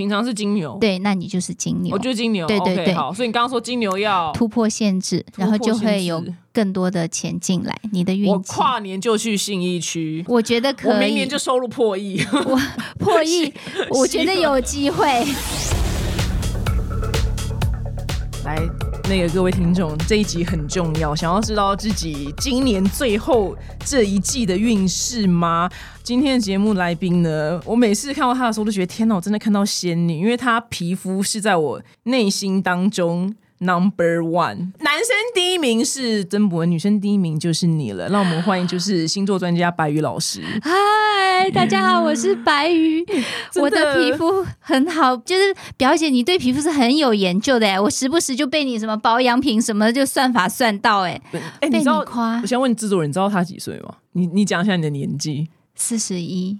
[0.00, 2.46] 平常是金牛，对，那你就是金牛我，就是金牛。
[2.46, 8.54] 对对对好，所以你刚刚说金牛要突破限制，然后就会有更多的钱进来，你的运气。
[8.54, 12.18] 跨年就去信义区，我觉得可以明年就收入破亿。
[12.32, 12.58] 我
[12.98, 13.52] 破亿，
[13.92, 15.06] 我觉得有机会。
[18.46, 18.56] 来，
[19.10, 25.68] 那个各位听众，这一集很重要，想要知道自己今年最后这一季的运势吗？
[26.04, 33.34] 今天的节目来宾呢，我每次看到他的时候，都觉得天哪，我真的看到仙女，因为她皮肤是在我内心当中。
[33.62, 38.08] Number one，男生第一名是曾博文，女生第一名就是你了。
[38.08, 40.42] 让我们欢迎就是星座专家白宇老师。
[40.62, 51.20] 嗨，大家好，我是白宇，的我的皮肤很好，就是表姐，你对皮肤是很有研究的哎，我时不时就被你什么保养品什么就算法算到哎，
[51.60, 53.96] 哎、你被知道你夸我想问制作人，你知道他几岁吗？
[54.12, 55.48] 你你讲一下你的年纪。
[55.74, 56.58] 四十一。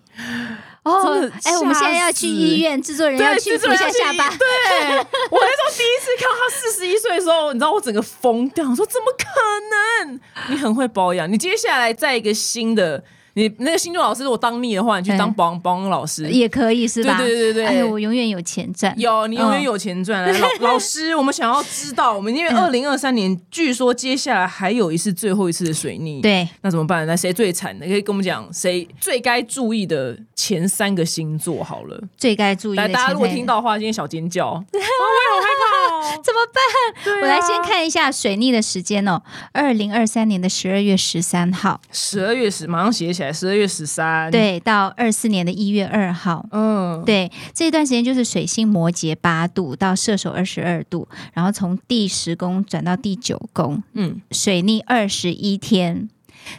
[0.83, 4.31] 哦哎，我们现在要去医院，制作人要去制作服人要去医下下巴。
[4.31, 4.97] 对，
[5.31, 10.21] 我那时候第一次看到他四十一岁的时候，你知道我整个疯掉，我说怎么可能？
[10.49, 16.29] 你很会保养，你接下来在一个新的，你那个星座老师，如果当腻的话，你去当嗯保养保养老师。
[16.31, 17.19] 也可以是吧？
[17.19, 18.95] 对对对对对哎呦，我永远有钱赚。
[18.99, 20.23] 有，你永远嗯有钱赚。
[20.25, 27.07] 来，老老师，我们想要知道，我们因为二零二三年，据说接下来还有一次最后一次的水逆，，对，那怎么办？
[27.07, 27.87] 那谁最惨的？
[27.87, 32.01] 可以跟我们讲，谁最该注意的前三个星座好了。
[32.17, 34.85] 最该注意的来，大家如果听到的话，今天小尖叫， 哦我也
[35.31, 36.23] 好害怕哦。
[36.25, 37.15] 怎么办？
[37.15, 43.30] 啊我来先看一下水逆的时间哦，二零二三年的十二月十三号，十二月十，马上写起来。
[43.33, 46.45] 十二月十三，，对，到二四年的一月二号。
[46.53, 56.09] 嗯，对，这段时间就是水星摩羯八度到射手二十二度，然后从第十宫转到第九宫，嗯，水逆二十一天。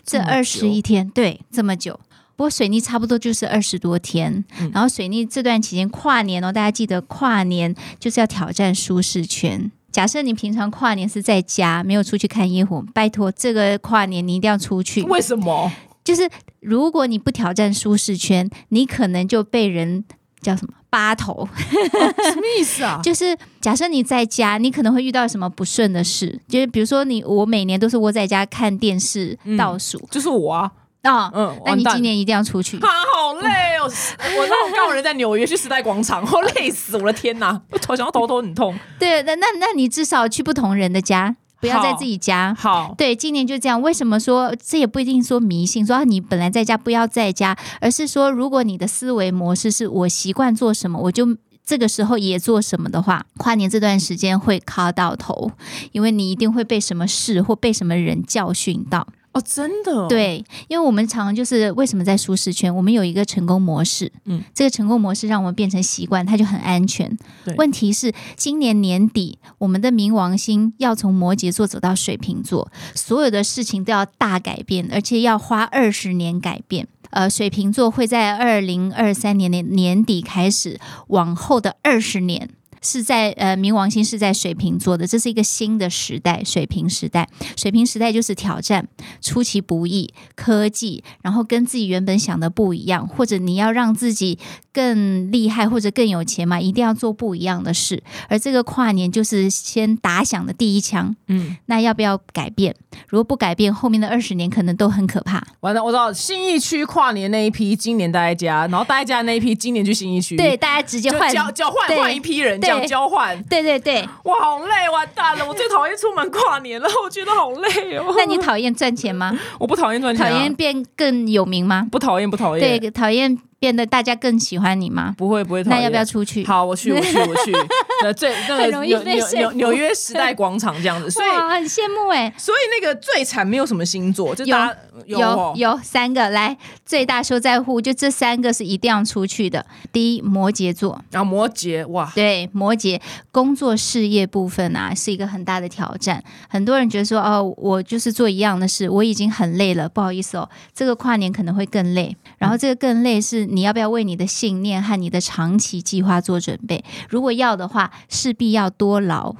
[0.05, 1.99] 这二十一天，对，这么久。
[2.35, 9.71] 不过水逆差不多就是二十多天，嗯然后水逆这段期间跨年哦，大家记得跨年就是要挑战舒适圈。
[9.91, 15.01] 假设你平常跨年是在家，没有出去看烟火，拜托这个跨年你一定要出去。
[15.03, 15.71] 为什么？
[16.03, 16.29] 就是
[16.59, 20.03] 如果你不挑战舒适圈，你可能就被人
[20.41, 21.47] 叫什么八头。
[21.71, 22.99] 什么意思啊？
[23.03, 30.71] 就是假设你在家，你可能会遇到什么不顺的事，就是比如说你我每年都是窝在家看电视嗯倒数就是我啊，
[31.03, 32.77] 哦，嗯，那你今年一定要出去。
[32.81, 33.85] 啊，好累哦！
[34.37, 37.59] 我让我刚好人在纽约去时代广场，我累死我的天哪！
[37.71, 38.75] 我头想要头头很痛。
[38.99, 42.53] 对，那那那你至少去不同人的家，不要在自己家。
[42.59, 43.81] 好，对，今年就这样。
[43.81, 51.37] 为什么说这也不一定说迷信，说、啊、你本来在家不要在家，而是说如果你的思维模式是我习惯做什么，我就。
[51.63, 55.51] 这个时候也做什么的话，跨年这段时间会卡到头，
[55.91, 59.07] 因为你一定会被什么事或被什么人教训到。
[59.33, 67.17] 哦，真的、哦，，对，因为我们常常就是为什么在舒适圈，我们有一个成功模式，嗯嗯，这个成功模式让我们变成习惯，它就很安全。
[67.55, 76.87] 问题是今年年底，我们的冥王星要从摩羯座走到水瓶座，所有的事情都要大改变，而且要花二十年改变。
[77.11, 82.49] 呃，水瓶座会在二零二三年的年底开始，往后的二十年。
[82.81, 87.29] 是在呃，冥王星是在水瓶座的，这是一个新的时代，水瓶时代。
[87.55, 88.87] 水瓶时代就是挑战，
[89.21, 94.39] 出其不意，科技，然后跟自己原本想的不一样，或者你要让自己
[94.73, 98.01] 更厉害或者更有钱嘛，一定要做不一样的事。
[98.29, 102.75] 而这个跨年就是先打响的第一枪，嗯，那要不要改变？
[103.07, 105.41] 如果不改变，后面的二十年可能都很可怕。
[105.61, 113.41] 完了，我知道新义区跨年那一批今年待在家，然后待在家那一批今年去新义区，对，，大家直接换，交交换换一批人，这样交换。
[113.43, 114.01] 对对对。
[114.23, 115.47] 哇，好累，完蛋了！
[115.47, 118.13] 我最讨厌出门跨年了，我觉得好累哦。
[118.17, 119.37] 那你讨厌赚钱吗？
[119.59, 121.87] 我不讨厌赚钱、啊，讨厌变更有名吗？
[121.91, 125.13] 不讨厌不讨厌，对，讨厌变得大家更喜欢你吗？
[125.15, 125.61] 不会不会。
[125.65, 126.43] 那要不要出去？
[126.47, 127.51] 好，我去，我去，我去。
[128.03, 132.33] 那，最那个很容易纽纽被说服纽纽约时代广场这样子， 所以，很羡慕哎。
[132.35, 134.57] 所以那个最惨没有什么星座，就有
[135.05, 139.63] 有有三个来，最大受在乎，就这三个是一定要出去的。
[139.93, 142.99] 第一，摩羯座，然后摩羯哇，对摩羯
[143.31, 146.23] 工作事业部分啊是一个很大的挑战。
[146.49, 152.17] 很多人觉得说，哦，我就是做一样的事，我已经很累了，不好意思哦，这个跨年可能会更累。
[152.39, 156.83] 然后这个更累是你要不要为你的信念和你的长期计划做准备？
[157.09, 159.35] 如果要的话，势必要多劳，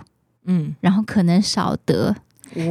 [0.45, 2.15] 嗯，然后可能少得。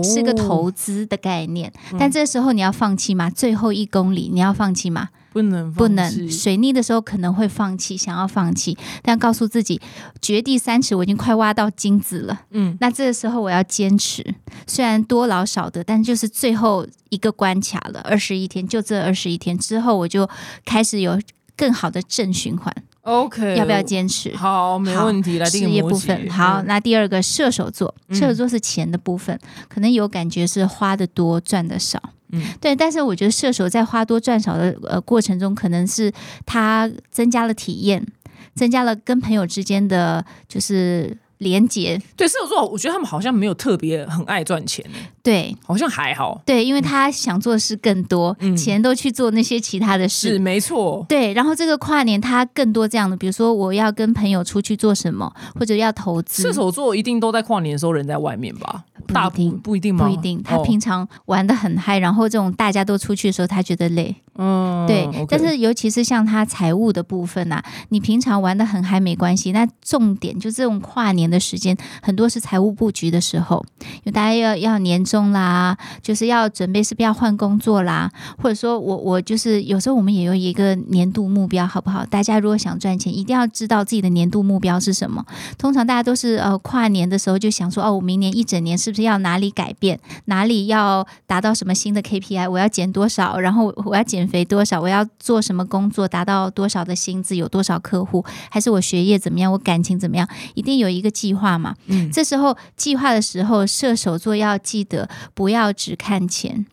[0.04, 3.30] 是个哦投资的概念，但这时候你要放弃吗？
[3.30, 5.08] 最后一公里你要放弃吗？
[5.32, 6.30] 不能不能。
[6.30, 9.80] 水逆的时候可能会放弃，想要放弃，但告诉自己，
[10.20, 12.42] 掘地三尺，我已经快挖到金子了。
[12.50, 14.24] 嗯，那这个时候我要坚持，
[14.66, 20.28] 虽然多劳少得，但就是最后一个关卡了，二十一天，就这二十一天之后，我就
[20.64, 21.20] 开始有
[21.56, 22.74] 更好的正循环。
[23.02, 24.36] OK，要不要坚持？
[24.36, 26.28] 好，没问题，来事业部分。
[26.28, 29.38] 好，那第二个射手座，射手座是钱的部分，
[29.68, 32.00] 可能有感觉是花的多，赚的少。
[32.32, 36.12] 嗯，对，但是我觉得射手在花多赚少的呃过程中，可能是
[36.44, 38.06] 他增加了体验，
[38.54, 41.16] 增加了跟朋友之间的就是。
[41.40, 44.84] 连接对射手座，我觉得他们好像没有特别很爱赚钱
[45.22, 46.40] 对，好像还好。
[46.46, 50.30] 对，因为他想做的事更多，钱都去做那些其他的事。
[50.30, 51.04] 是没错。
[51.08, 56.42] 对，然后这个跨年他更多这样的，比如说我要跟朋友出去做什么，或者要投资。
[56.42, 58.84] 射手座一定都在跨年的时候人在外面吧？
[59.06, 60.06] 不一定，不一定吗？
[60.06, 60.42] 不一定。
[60.42, 64.14] 他平常玩的很嗨，然后这种大家都出去的时候，他觉得累。
[64.36, 65.06] 嗯，对。
[65.28, 71.76] 但是尤其是像他财务的部分呐，你平常玩的很嗨没关系，那重点就这种跨年的时间。
[72.02, 82.04] 很多是财务布局的时候，因为大家要要年终啦，就是要准备是不是要换工作啦，或者说我我就是有时候我们也有一个年度目标，好不好？
[82.06, 85.24] 大家如果想赚钱，一定要知道自己的年度目标是什么。
[85.56, 101.74] 通常大家都是呃跨年的时候就想说，哦，我明年一整年是不是要哪里改变，哪里要达到什么新的 KPI，我要减多少，然后我要减肥多少，我要做什么工作，达到多少的薪资，有多少客户，还是我学业怎么样，我感情怎么样，一定有一个计划嘛。
[101.86, 106.64] 嗯，这时候计划的时候，射手座要记得不要只看钱，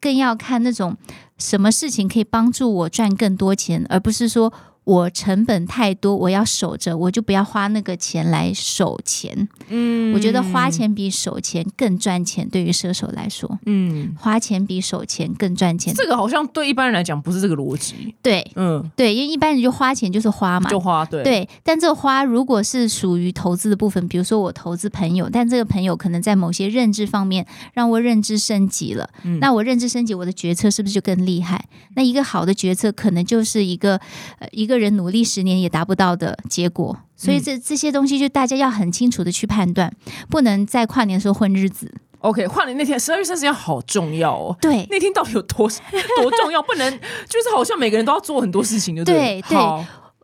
[0.00, 0.96] 更要看那种
[1.36, 4.52] 什么事情可以帮助我赚更多钱，而不是说。
[4.90, 9.48] 我成本太多，我要守着，我就不要花那个钱来守钱。
[9.68, 12.48] 嗯，我觉得花钱比守钱更赚钱。
[12.48, 15.94] 对于射手来说，嗯，花钱比守钱更赚钱。
[15.94, 18.12] 这个好像对一般人来讲不是这个逻辑。
[18.20, 21.04] 对，嗯，对，因为一般人就花钱就是花嘛，就花。
[21.04, 21.48] 对，对。
[21.62, 31.64] 但这个花如果是属于投资的部分，比如说我投资朋友，但这个朋友可能在某些认知方面让我认知升级了，嗯那我认知升级，我的决策是不是就更厉害？
[31.94, 33.94] 那一个好的决策可能就是一个
[34.40, 34.79] 呃一个。
[34.80, 39.92] 人努力十年也达不到的结果，所以这这些东西就大家要很清楚的去判断，
[40.28, 41.92] 不能在跨年的时候混日子。
[42.20, 44.56] OK，跨年那天十二月三十天好重要哦。
[44.60, 46.60] 对，那天到底有多多重要？
[46.62, 46.90] 不能
[47.28, 49.56] 就是好像每个人都要做很多事情，就对对。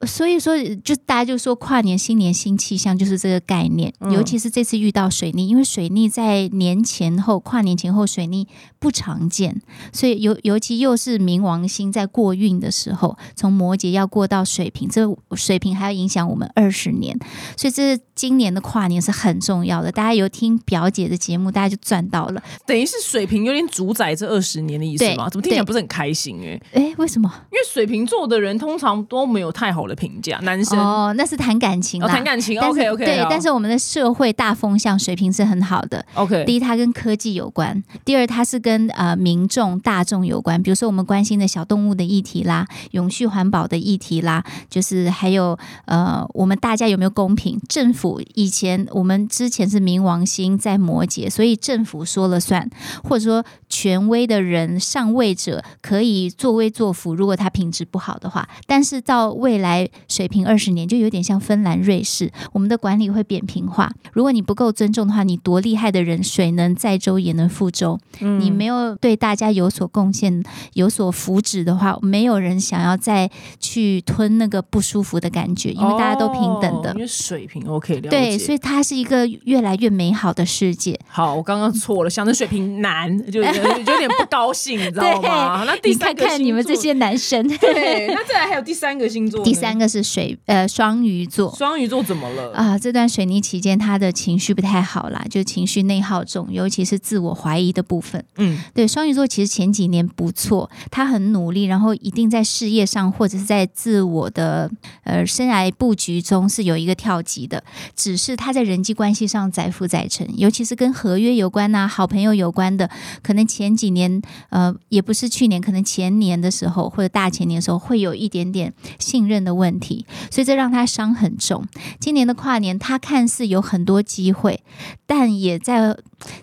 [0.05, 0.55] 所以说，
[0.85, 3.93] 就大家就说跨年新年新气象，就是这个概念。
[4.11, 8.47] 尤其是这次遇到水逆，因为水逆在年前后、跨年前后水逆
[8.79, 9.63] 不常见，
[9.93, 15.03] 所以尤尤其又是冥王星在过运的时候，从摩羯要过到水瓶，这
[15.35, 17.19] 水瓶还要影响我们二十年，
[17.57, 19.91] 所以这今年的跨年是很重要的。
[19.91, 22.43] 大家有听表姐的节目，大家就赚到了。
[22.67, 25.31] 等于是水瓶有点主宰这二十年的意思吗？
[25.31, 26.39] 怎么听起来不是很开心？
[26.45, 27.33] 哎哎，为什么？
[27.51, 36.45] 因为水瓶座的人通常都没有太好的评价，男生哦，那是谈感情，谈感情，OK OK，对，但是我们的社会大风向，水平是很好的，OK。
[36.45, 47.61] 第一，它跟科技有关；第二，它是跟呃民众大众有关，比如说我们关心的小动物的议题啦，永续环保的议题啦，就是还有呃，我们大家有没有公平？
[47.69, 52.69] 政府以前我们之前是冥王星在摩羯，所以政府说了算，
[53.05, 59.76] 或者说权威的人上位者可以作威作福，如果他品质不好的话，但是到未来。
[60.09, 63.91] 水平二十年就有点像芬兰、瑞士，我们的管理会扁平化。
[64.13, 67.99] 如果你不够尊重的话，你多厉害的人，水能载舟也能覆舟。
[68.21, 70.43] 你没有对大家有所贡献、
[70.75, 76.93] 有所福祉的话，没有人想要再去吞那个不舒服的感觉，因为大家都平等的。
[76.95, 80.99] 因为水平 OK 了对，所以它是一个越来越美好的世界。
[81.09, 85.65] 好，我刚刚错了，想着水平难，就有点不高兴，你知道吗？
[85.67, 90.07] 那第三个看你们这些男生，对，那再来还有第三个星座，第三个是。
[90.07, 92.79] 水呃双鱼座，双鱼座怎么了啊？
[92.79, 98.25] 这段水泥期间，他的情绪不太好啦，就情绪内耗重，尤其是自我怀疑的部分。
[98.37, 104.71] 嗯，对，双鱼座其实前几年不错，他很努力，然后一定在事业上或者是在自我的
[105.03, 107.65] 呃生涯布局中是有一个跳级的，
[107.97, 112.89] 只是他在人际关系上载浮载沉，尤其是跟合约有关呐、好朋友有关的，
[113.25, 120.07] 可能前几年呃也不是去年，可能前年的时候或者大前年的时候会有一点点信任的问题。
[120.31, 121.65] 所以这让他伤很重。
[121.99, 124.63] 今年的跨年，他看似有很多机会，
[125.07, 125.97] 但也在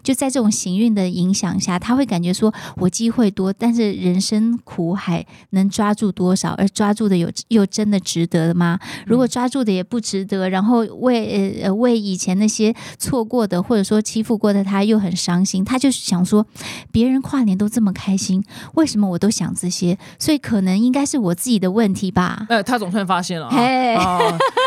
[0.04, 6.52] 就在这种行运的影响下，他会感觉说：我机会多，但是人生苦海能抓住多少？
[6.58, 8.80] 而抓住的有又真的值得吗？
[9.06, 16.46] 如果抓住的也不值得，然后为呃为以前那些错过的或者说欺负过的他又很伤心，他就想说：
[16.92, 18.44] 别人跨年都这么开心，
[18.76, 19.98] 为什么我都想这些？
[20.20, 22.46] 所以可能应该是我自己的问题吧？
[22.50, 23.48] 呃，他总算发现了。
[23.48, 23.96] 哎，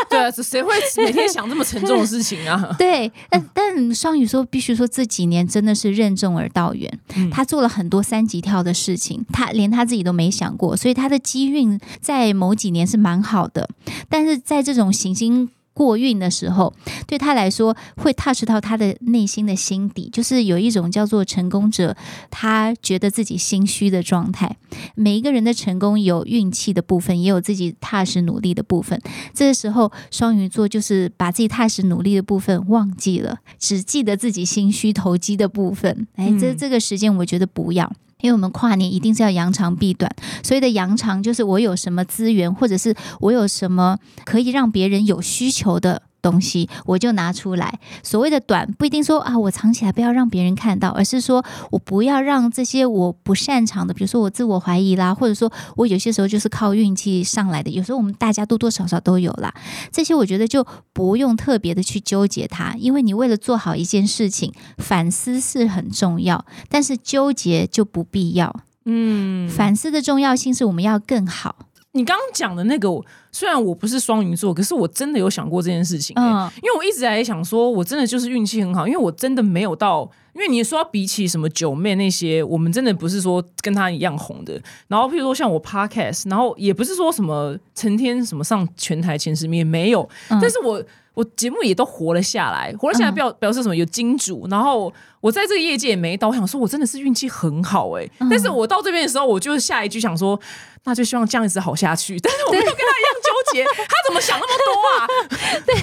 [0.09, 2.73] 对啊，谁会每天想这么沉重的事情啊？
[2.79, 13.69] 对，但但双鱼说必须说，这几年真的是任重而道远，嗯他做了很多三级跳的事情，他连他自己都没想过，所以他的机运在某几年是蛮好的，
[14.09, 15.49] 但是在这种行星。
[15.77, 16.73] 过运的时候，
[17.05, 21.95] 对他来说会 touch 到他的内心的心底，就是有一种叫做成功者，
[22.31, 24.57] 他觉得自己心虚的状态。
[24.95, 28.99] 每一个人的成功有运气的部分，也有自己踏实努力的部分。
[29.35, 36.07] 这个时候，双鱼座就是把自己踏实努力的部分忘记了，只记得自己心虚投机的部分。
[36.15, 37.93] 哎，这嗯这个时间我觉得不要。
[38.21, 40.11] 因为我们跨年一定是要扬长避短，
[40.43, 47.79] 所以的扬长就是我有什么资源，或者是我有什么可以让别人有需求的东西，我就拿出来。
[48.03, 59.53] 所谓的短，不一定说啊我藏起来不要让别人看到，而是说我不要让这些我不擅长的，比如说我自我怀疑啦，或者说我有些时候就是靠运气上来的，有时候我们大家多多少少都有啦。
[59.91, 68.61] 这些我觉得就不用特别的去纠结它，因为你为了做好一件事情，反思是很重要，但是纠结就不必要。
[68.85, 71.66] 嗯，反思的重要性是我们要更好。
[71.97, 72.89] 你刚刚讲的那个，
[73.31, 76.21] 虽然我不是双鱼座，可是我真的有想过这件事情、欸。
[76.21, 84.61] 嗯，因为我一直在想说，我真的就是运气很好，因为我真的没有到，因为你说比起什么九妹那些，我们真的不是说跟她一样红的。
[84.87, 90.81] 然后譬如说像我 podcast，然后也不是说什么成天什么上全台前十名也没有，嗯但是我
[91.17, 100.39] 我节目也都活了下来，活了下来嗯表表示什么有金主，然后我在这个业界也没到，我想说我真的是运气很好哎、嗯但是我到这边的时候，我就是下一句想说，
[100.83, 105.57] 那就希望这样子好下去，但是我没有跟他一样纠结，他怎么想那么多啊？
[105.65, 105.75] 对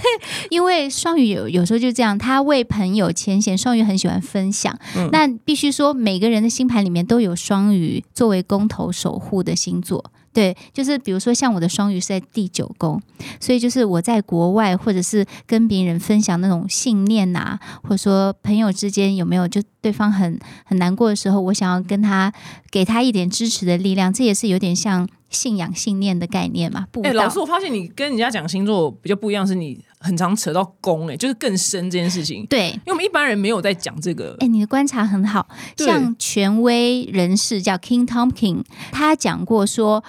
[0.50, 4.78] 因为双鱼有有时候就这样，他为朋友牵线，双鱼很喜欢分享。
[4.96, 10.12] 嗯那必须说，每个人的星盘里面都有双鱼作为公头守护的星座。
[10.34, 13.00] 对，就是比如说像我的双鱼是在第九宫，
[13.40, 22.32] 所以就是我在国外或者是跟别人分享那种信念呐、或者说朋友之间有没有就对方很很难过的时候，我想要跟他
[22.70, 26.86] 给他一点支持的力量，这也是有点像信仰信念的概念嘛。
[26.90, 27.24] 布哎、道。
[27.24, 32.46] 老师，我发现你跟人家讲星座比较不一样，是你很常扯到宫，哎，就是更深这件事情。
[32.46, 35.46] 对，因为我们一般人没有在讲这个哎，，你的观察很好。
[35.76, 38.62] 像权威人士叫 King Tompkin，
[38.92, 40.04] 他讲过说，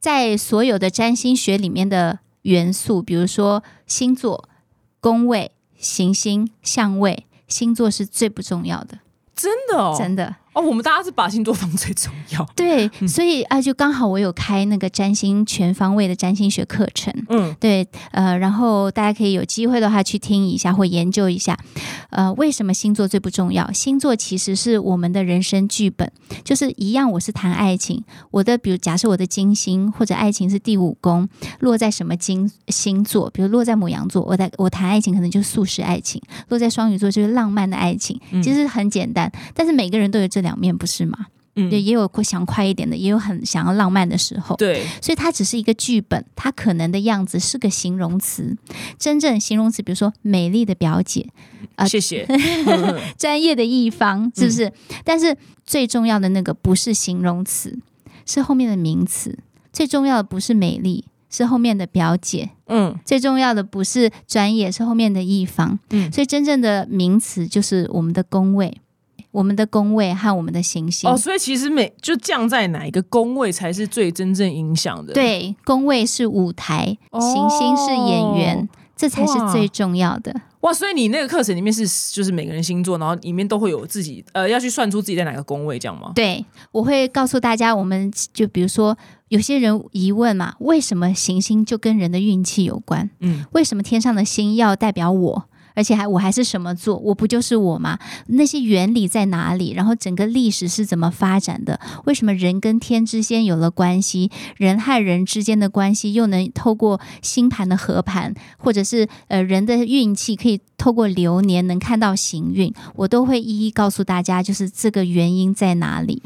[0.00, 4.48] 在所有的占星学里面的元素，比如说星座、
[5.00, 8.98] 宫位、行星、相位，星座是最不重要的，
[9.36, 10.36] 真的哦，真的。
[10.52, 12.44] 哦，我们大家是把星座放最重要。
[12.56, 17.14] 对，所以啊，就刚好我有开那个占星全方位的占星学课程。
[17.28, 21.56] 嗯，对，呃，然后大家可以有机会的话去听一下或研究一下，
[22.10, 23.70] 呃，为什么星座最不重要？
[23.70, 26.10] 星座其实是我们的人生剧本，
[26.42, 27.10] 就是一样。
[27.12, 31.28] 我是谈爱情，我的比如假设我的金星或者爱情是第五宫，
[31.60, 33.30] 落在什么金星座？
[33.30, 38.20] 比如落在母羊座，我在我谈爱情可能就是素食爱情；落在双鱼座就是浪漫的爱情。
[38.32, 41.26] 嗯其实很简单，但是每个人都有这两面，不是吗？
[41.56, 44.54] 嗯对，也有想快一点的，也有很想要浪漫的时候。
[44.54, 48.56] 对，所以它只是一个剧本，它可能的样子是个形容词。
[48.96, 51.28] 真正形容词，比如说美丽的表姐、
[51.74, 52.24] 啊谢谢。
[52.28, 54.72] 嗯 专业的一方，是不是？
[55.04, 57.76] 但是最重要的那个不是形容词，
[58.24, 59.36] 是后面的名词。
[59.72, 62.50] 最重要的不是美丽，是后面的表姐。
[62.68, 65.80] 嗯最重要的不是专业，是后面的一方。
[65.90, 68.80] 嗯，所以真正的名词就是我们的工位。
[69.30, 80.34] 我们的宫位和我们的行星，哦，所以其实每就降在哪一个宫位才是最真正影响的。，对，宫位是舞台，哦行星是演员，这才是最重要的。
[80.62, 86.12] 哇，所以你那个课程里面是就是每个人星座，然后里面都会有自己呃要去算出自己在哪个宫位，这样吗？
[86.14, 93.08] 对，我会告诉大家，我们就比如说，有些人疑问嘛，为什么行星就跟人的运气有关？
[93.20, 95.44] 嗯，为什么天上的星要代表我？
[95.74, 96.96] 而且还我还是什么座？
[96.96, 97.98] 我不就是我吗？
[98.26, 99.72] 那些原理在哪里？
[99.72, 101.78] 然后整个历史是怎么发展的？
[102.04, 104.30] 为什么人跟天之间有了关系？
[104.56, 112.72] 人和人之间的关系又能透过星盘的合盘，或者是呃人的运气可以透过流年能看到行运？
[112.94, 116.22] 我都会一一告诉大家，就是这个原因在哪里。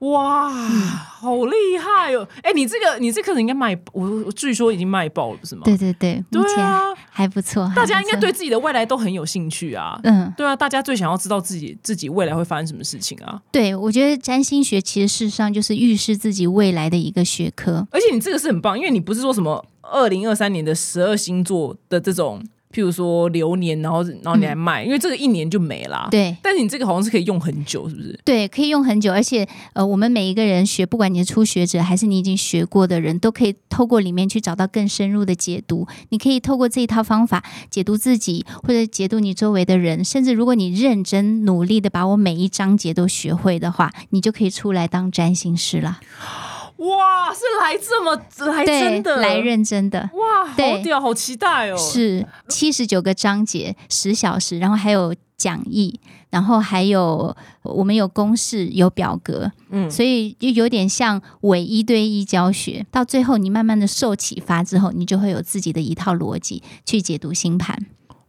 [0.00, 2.26] 哇，好厉害哦！
[2.42, 5.62] 哎，你这个你这课程应该卖，我我据说已经卖爆了，不是吗？
[5.64, 7.68] 对对对，目前对啊，还不错。
[7.74, 9.98] 大家应该对自己的未来都很有兴趣啊。
[10.04, 13.42] 嗯，对啊，大家最想要知道自己自己未来会发生什么事情啊！
[13.50, 17.84] 对，我觉得占星学其实事实上就是预示自己未来的一个学科。
[17.90, 22.40] 而且你这个是很棒，因为你不是说什么二零二三年的十二星座的这种
[22.72, 26.08] 譬如说流年，然后然后你来卖，因为这个一年就没啦。
[26.10, 28.18] 对但是你这个好像是可以用很久，是不是？
[28.24, 35.86] 对，可以用很久，而且呃，我们每一个人学，不管你是初学者还是你已经学过的人，都可以透过里面去找到更深入的解读。
[36.10, 46.00] 你可以透过这一套方法解读自己，或者解读你周围的人，甚至如果你认真努力的把我每一章节都学会的话，你就可以出来当占星师了。
[46.78, 48.14] 哇，是来这么
[48.52, 50.08] 来真，的来认真的。
[50.14, 51.76] 哇，好对屌，好期待哦！
[51.76, 55.98] 是七十九个章节，十小时，然后还有讲义，
[56.30, 62.86] 然后还有我们有公式、有表格，嗯所以就有点像伪一对一教学。
[62.92, 67.76] 到最后，你慢慢的受启发之后，你就会有自己的一套逻辑去解读星盘。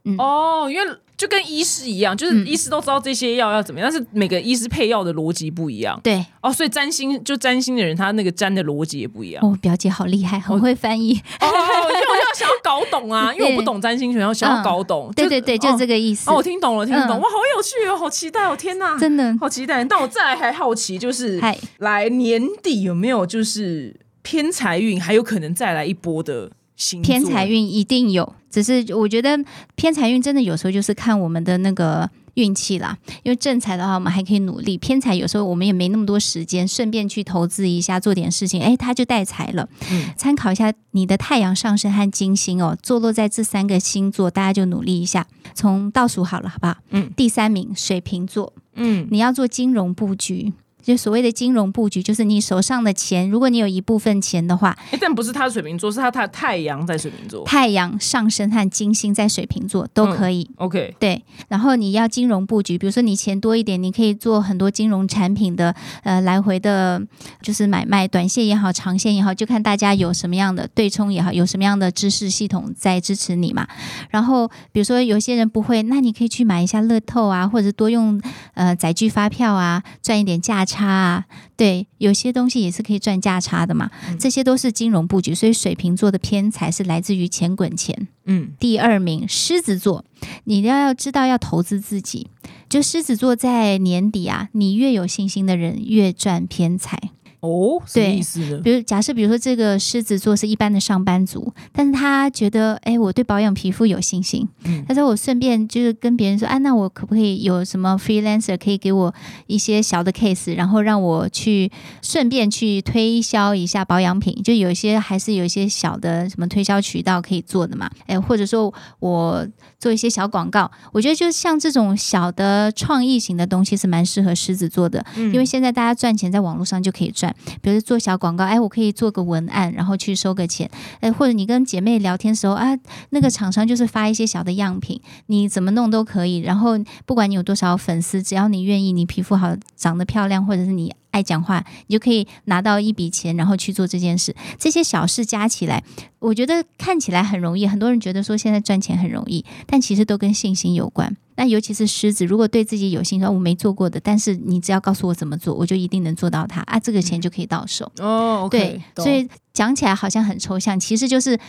[0.06, 6.00] 嗯哦，因为就跟医师一样，就是嗯医师都知道这些药要怎么样，但是每个医师配药的逻辑不一样。
[6.02, 9.46] 对，哦，所以占星就占星的人，他那个占的逻辑也不一样。
[9.46, 11.14] 哦，表姐好厉害，很会翻译。
[11.42, 15.12] 哦，因为我要想要搞懂啊， 因为我不懂占星学，然后想要搞懂。
[15.16, 16.00] 对对对，就这个。
[16.00, 16.30] 意思。
[16.32, 19.84] 哦，我听懂了，听懂，嗯哇，好有趣哦，好期待哦，天哪，真的，好期待。
[19.84, 26.50] 但我再来还好奇，就是嗨，来年底有没有就是偏财运，还有可能再来一波的
[26.80, 29.38] 星偏财运一定有，只是我觉得
[29.76, 32.98] 偏财运真的有时候就是看我们的那个运气啦。
[33.22, 39.68] 因为正财的话，我们还可以努力；偏财有时候我们也没那么多时间，顺便去投资一下，做点事情，哎，它就带财了。
[39.92, 45.28] 嗯参考一下你的太阳上升和金星哦，坐落在这三个星座，大家就努力一下。
[45.54, 46.78] 从倒数好了，好不好？
[46.92, 50.54] 嗯第三名水瓶座，嗯你要做金融布局。
[50.82, 57.44] 就所谓的金融布局，就是你手上的钱，如果你有一部分钱的话，诶但不是他的水瓶座，是他他的太阳在水瓶座。
[57.46, 60.50] 太阳上升和金星在水瓶座都可以。
[60.58, 67.02] OK，对，然后你要金融布局，比如说你钱多一点，你可以做很多金融产品的呃来回的，
[67.42, 73.68] 就是买卖，短线也好，长线也好，就看大家有什么样的对冲也好，有什么样的知识系统在支持你嘛。
[74.10, 78.20] 然后比如说有些人不会，那你可以去买一下乐透啊，或者多用
[78.54, 81.26] 呃载具发票啊，赚一点价差啊。
[81.58, 85.34] 对，有些东西也是可以赚价差的嘛，这些都是金融布局。
[85.34, 88.08] 所以水瓶座的偏财是来自于钱滚钱。
[88.26, 90.06] 嗯，第二名狮子座，
[90.44, 92.28] 你要要知道要投资自己。
[92.70, 97.00] 就狮子座在年底啊，你越有信心的人越赚偏财。
[97.42, 98.60] 哦，什么对意思呢？
[98.64, 104.84] 比如假设，比如说这个狮子座是一般的上班族，但是他觉得，哎，我对保养皮肤有信心，嗯。
[104.88, 109.14] 他说我顺便就是跟别人说，啊，那我可不可以有什么 freelancer 可以给我
[109.48, 111.72] 一些小的 case，然后让我去
[112.02, 119.48] 顺便去推销一下保养品，就有一些还是有一些小的什么推销渠道可以做的嘛，哎，或者说我
[119.80, 127.34] 做一些小广告，我觉得就像这种小的创意型的东西是蛮适合狮子座的，嗯因为现在大家赚钱在网络上就可以赚。
[127.62, 132.78] 比如做小广告，哎，我可以做个文案，然后去收个钱，哎，或者你跟姐妹聊天的时候啊，
[133.12, 136.40] 那个厂商就是发一些小的样品，你怎么弄都可以。
[136.40, 144.36] 然后不管你有多少粉丝，只要你愿意，你皮肤好、长得漂亮，或者是你爱讲话，你就可以拿到一笔钱，然后去做这件事。
[144.58, 145.84] 这些小事加起来，
[146.20, 151.16] 我觉得看起来很容易，很多人觉得说现在赚钱很容易，但其实都跟信心有关。
[151.36, 157.90] 那尤其是狮子，如果对自己有信心，我没做过的，但是你只要告诉我怎么做，我就一定能做到它啊，这个钱就可以到手。
[158.00, 161.40] 哦对，所以讲起来好像很抽象，其实就是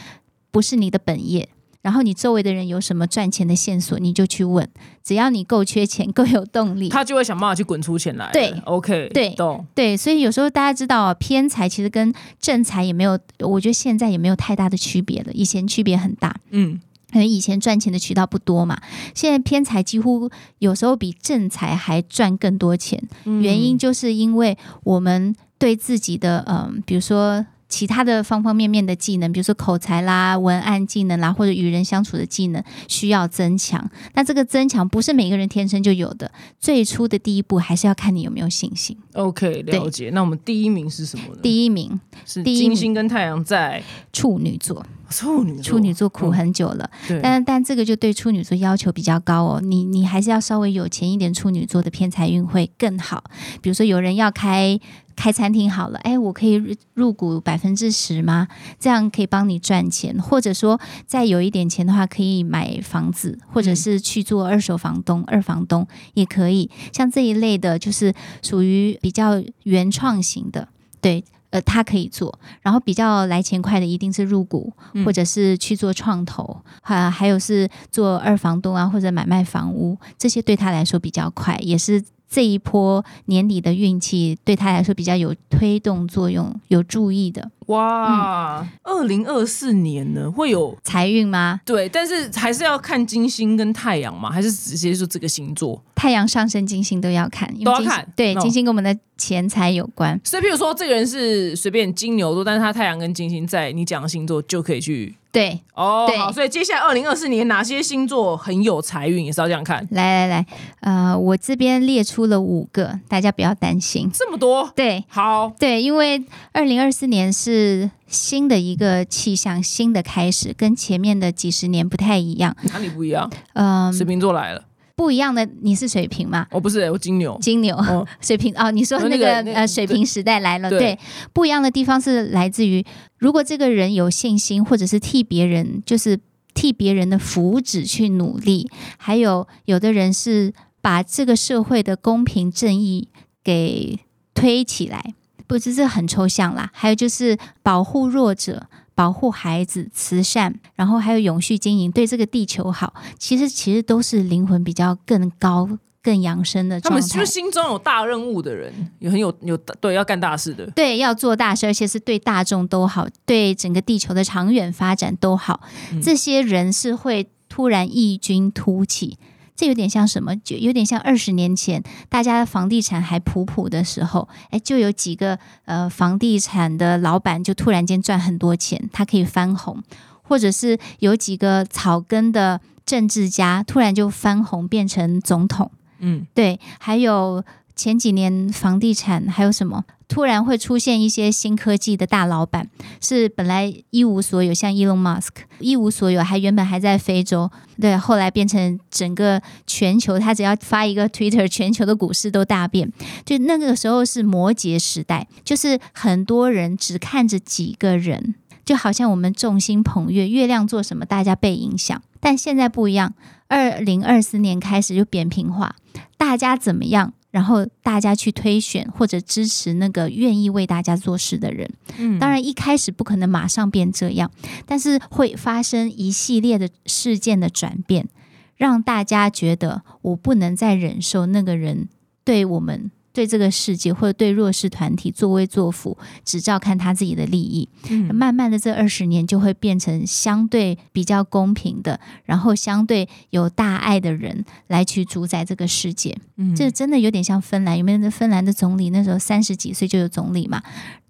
[0.51, 1.49] 不是你的本业。
[1.83, 4.69] 然后你周围的人有什么赚钱的线索，你就去问。
[5.03, 8.33] 只要你够缺钱， 够有动力，他就会想办法去滚出钱来了。
[8.33, 9.65] 对，OK，对懂。
[9.75, 9.97] 对。
[9.97, 15.33] 所以有时候大家知道啊，偏财其实跟正财也没有，我觉得现在也没有太大的区别了。
[15.33, 16.79] 以前区别很大，嗯，
[17.11, 18.79] 可能以前赚钱的渠道不多嘛，
[19.15, 23.03] 现在偏财几乎有时候比正财还赚更多钱。
[23.25, 27.47] 嗯原因就是因为我们对自己的嗯，比如说。
[27.71, 33.89] 其他的方方面面的技能，比如说口才啦、文案技能啦，或者与人相处的技能，需要增强。
[34.15, 38.99] 那这个增强不是每个人天生就有的，最初的第一步还是要看你有没有信心。
[39.15, 40.11] OK 了解。
[40.13, 41.41] 那我们第一名是什么呢？
[41.41, 53.23] 第一名，是金星跟太阳在处女座，处女座，处女座苦嗯很久了，对，但但这个就对处女座要求比较高哦，你你还是要稍微有钱一点，处女座的偏财运会更好。
[53.61, 54.79] 比如说有人要开
[55.21, 58.49] 开餐厅好了，哎，我可以入入股百分之十吗？
[58.79, 66.71] 这样可以帮你赚钱，或者说再有一点钱的话，可以买房子，或者是去做二手房东、二房东也可以。
[66.91, 70.69] 像这一类的，就是属于比较原创型的，
[71.03, 71.23] 对。
[71.51, 91.61] 呃，他可以做，然后比较来钱快的一定是入股，嗯或者是去做创投，还、还有是做二房东啊，或者买卖房屋，这些对他来说比较快，也是这一波年底的运气对他来说比较有推动作用、有注意的哇，二零二四年呢会有财运吗？
[91.67, 95.83] 对，但是还是要看金星跟太阳嘛，还是直接说这个星座？
[95.97, 100.19] 太阳上升、金星都要看，都要看对，哦金星跟我们的钱财有关。
[100.25, 106.07] 所以，譬如说这个人是随便金牛座，但是他太阳跟金星在你讲的星座就可以去对，哦。
[106.09, 109.87] 对好，所以接下来二零二四年哪些星座很有财运，也是要这样看。
[109.93, 110.47] 来来来，
[110.81, 114.11] 呃，我这边列出了五个，大家不要担心。
[114.13, 122.57] 这么多，对好，对，因为二零二四年是新的一个气象，新的开始，跟前面的几十年不太一样。
[122.65, 123.31] 哪里不一样？
[123.55, 124.65] 嗯、水瓶座来了，
[125.01, 126.47] 不一样的，你是水瓶吗？
[126.51, 127.39] 我不是，我金牛。
[127.41, 130.99] 金牛、哦 水瓶哦，你说哦那那个呃水瓶时代来了，对对，
[131.33, 132.85] 不一样的地方是来自于，
[133.17, 136.21] 如果这个人有信心，或者是替别人，就是
[136.53, 143.09] 替别人的福祉去努力，还有有的人是把这个社会的公平正义
[143.43, 143.99] 给
[144.35, 145.15] 推起来，
[145.47, 146.69] 不，这是很抽象啦。
[146.75, 148.67] 还有就是保护弱者。
[149.01, 155.67] 保护孩子、慈善，然后还有永续经营，对这个地球好，其实其实都是灵魂比较更高、
[156.03, 157.33] 更养生的状态他们就是。
[157.33, 160.71] 心中有大任务的人，有很有有对要干大事的？
[160.73, 165.63] 对，要做大事，而且是对大众都好，对整个地球的长远发展都好。
[165.93, 169.17] 嗯这些人是会突然异军突起，
[169.61, 170.35] 这有点像什么？
[170.37, 179.83] 就有点像二十年前大家房地产还普普的时候，哎，就有几个呃房地产的老板就突然间赚很多钱，他可以翻红，
[180.23, 185.71] 或者是有几个草根的政治家突然就翻红变成总统。
[185.99, 187.45] 嗯，对，还有
[187.77, 189.85] 前几年房地产还有什么？
[190.11, 192.69] 突然会出现一些新科技的大老板，
[193.01, 195.29] 是本来一无所有，像 Elon Musk
[195.61, 197.49] 一无所有，还原本还在非洲，
[197.81, 202.93] 对，后来变成整个全球，他只要发一个 Twitter，全球的股市都大变。
[203.25, 212.03] 就那个时候是摩羯时代，就是很多人只看着几个人，就好像我们众星捧月，月亮做什么，大家被影响。
[212.19, 213.15] 但现在不一样，
[213.47, 215.77] 二零二四年开始就扁平化，
[216.19, 221.71] 大家怎么样，然后大家去推选或者支持那个愿意为大家做事的人。
[221.99, 224.31] 嗯当然一开始不可能马上变这样，
[224.67, 228.09] 但是会发生一系列的事件的转变，
[228.57, 231.89] 让大家觉得我不能再忍受那个人
[232.25, 232.91] 对我们。
[233.21, 246.17] 对这个世界或者对弱势团体作威作福，只照看他自己的利益，嗯慢慢的这二十年就会变成相对比较公平的，然后相对有大爱的人来去主宰这个世界。
[246.37, 247.99] 嗯这真的有点像芬兰，有没有？
[247.99, 250.63] 那芬兰的总理那时候三十几岁就有总理嘛？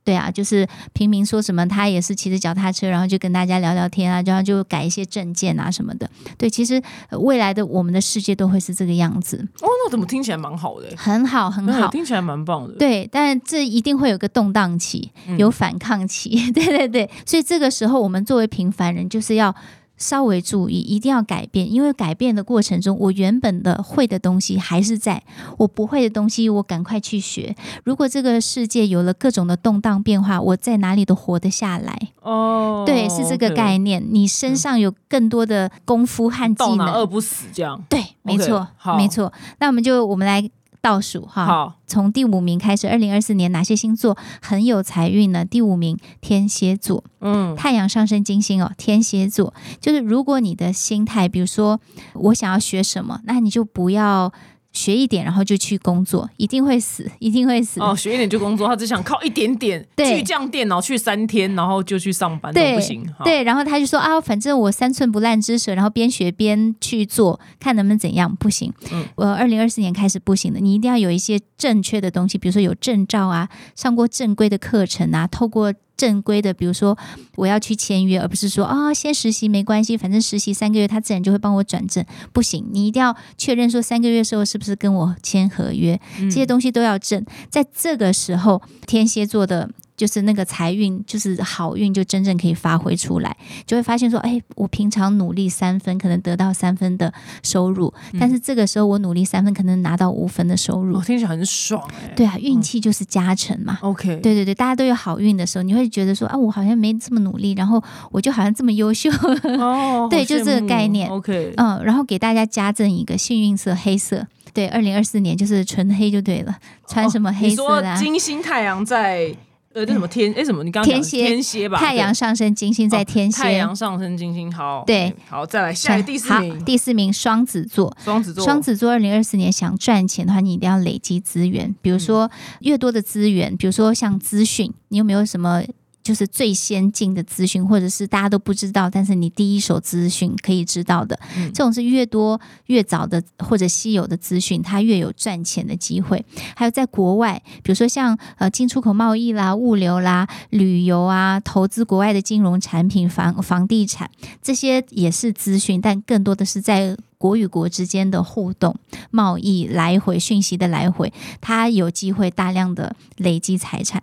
[0.03, 6.09] 对啊，就是平民说什么，他也是骑着脚踏车，然后就跟大家聊聊天啊，然后就改一些证件啊什么的。
[6.39, 10.87] 对，其实呃未来的我们的世界都会是这个样子，哦，那怎么听起来蛮好的？
[10.97, 11.89] 很好，很好。
[11.89, 12.75] 嗯听起来蛮棒的。
[12.75, 19.55] 对，但这一定会有个动荡期，嗯有反抗期， 对对对，所以这个时候我们作为平凡人，就是要
[20.01, 25.23] 稍微注意，一定要改变，因为改变的过程中，我原本的会的东西还是在，
[25.59, 27.55] 我不会的东西，我赶快去学。
[27.85, 32.09] 如果这个世界有了各种的动荡变化，我在哪里都活得下来。
[32.23, 34.03] 哦，对，是这个概念。
[34.11, 37.81] 你身上有更多的功夫和技能，饿不死这样。
[37.89, 39.31] 对，没错，好没错。
[39.59, 40.43] 那我们就我们来
[40.81, 41.47] 倒数哈。
[41.47, 45.45] 好，从第五名开始，二零二四年哪些星座很有财运呢？
[45.45, 51.81] 第五名天蝎座，嗯，太阳上升金星哦，天蝎座就是如果你的心态，比如说
[52.15, 54.33] 我想要学什么，那你就不要
[54.73, 57.81] 学一点，然后就去工作，一定会死，一定会死。
[57.81, 63.05] 哦，学一点就工作，他只想靠一点点对巨匠电脑去三天，然后就去上班，对不行。
[63.25, 68.73] 对，然后他就说啊，反正我三寸不烂之舌，然后边学边去做，看能不能怎样，不行。
[68.93, 76.97] 嗯我二零二四年开始不行的，你一定要有一些正确的东西，比如说有证照啊，上过正规的课程啊，透过正规的，比如说
[77.37, 82.03] 我要去签约，而不是说啊先实习没关系，反正实习三个月他自然就会帮我转正。
[82.33, 87.23] 不行，你一定要确认说三个月之后是不是跟我签合约，嗯这些东西都要证。
[87.51, 89.69] 在这个时候，天蝎座的。
[90.01, 93.37] 就是那个财运，就是好运，就真正可以发挥出来，
[93.67, 101.03] 就会发现说，哎，我平常努力三分，可能得到三分的收入，但是这个时候我努力三分，可能拿到五分的收入哦，。
[101.05, 102.15] 听起来很爽哎。
[102.17, 103.79] 对啊，运气就是加成嘛。
[103.83, 109.11] ，OK，对对对，大家都有好运的时候，你会觉得说啊，我好像没这么努力，然后我就好像这么优秀，
[109.59, 114.27] 哦， 对就这个概念 OK，嗯，然后给大家加赠一个幸运色黑色。
[114.53, 116.57] 对，二零二四年就是纯黑就对了，
[116.89, 117.95] 穿什么黑哦你说？
[117.95, 119.33] 金星太阳在
[119.81, 120.31] 呃，这什么天？
[120.35, 120.63] 哎，什么？
[120.63, 121.79] 你刚刚讲天蝎天蝎吧？
[121.79, 124.85] 太阳上升金星在哦天蝎，太阳上升金星好。
[124.87, 127.97] 对好，再来下一个第四好名，第四名双子座。
[128.05, 128.45] 双子座。
[128.45, 135.63] 双子座二零二四年想赚钱的话，你一定要累积资源，比如说越多的资源，比如说像资讯，你有没有什么？
[136.03, 146.25] 就是最先进的资讯，或者是大家都不知道，但是你第一手资讯可以知道的，嗯这种是越多越早的或者稀有的资讯，它越有赚钱的机会。
[146.57, 154.11] 还有在国外，比如说像呃进出口贸易啦、物流啦、旅游啊、投资国外的金融产品、房房地产，
[154.43, 158.75] 这些也是资讯，但更多的是在国与国之间的互动、
[159.11, 164.03] 贸易来回、讯息的来回，它有机会大量的累积财产。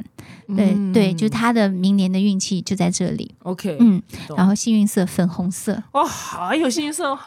[0.56, 3.30] 对、嗯对，就是他的明年的运气就在这里。
[3.44, 4.02] OK，嗯，
[4.36, 7.20] 然后幸运色粉红色，哇，好有幸运色哦。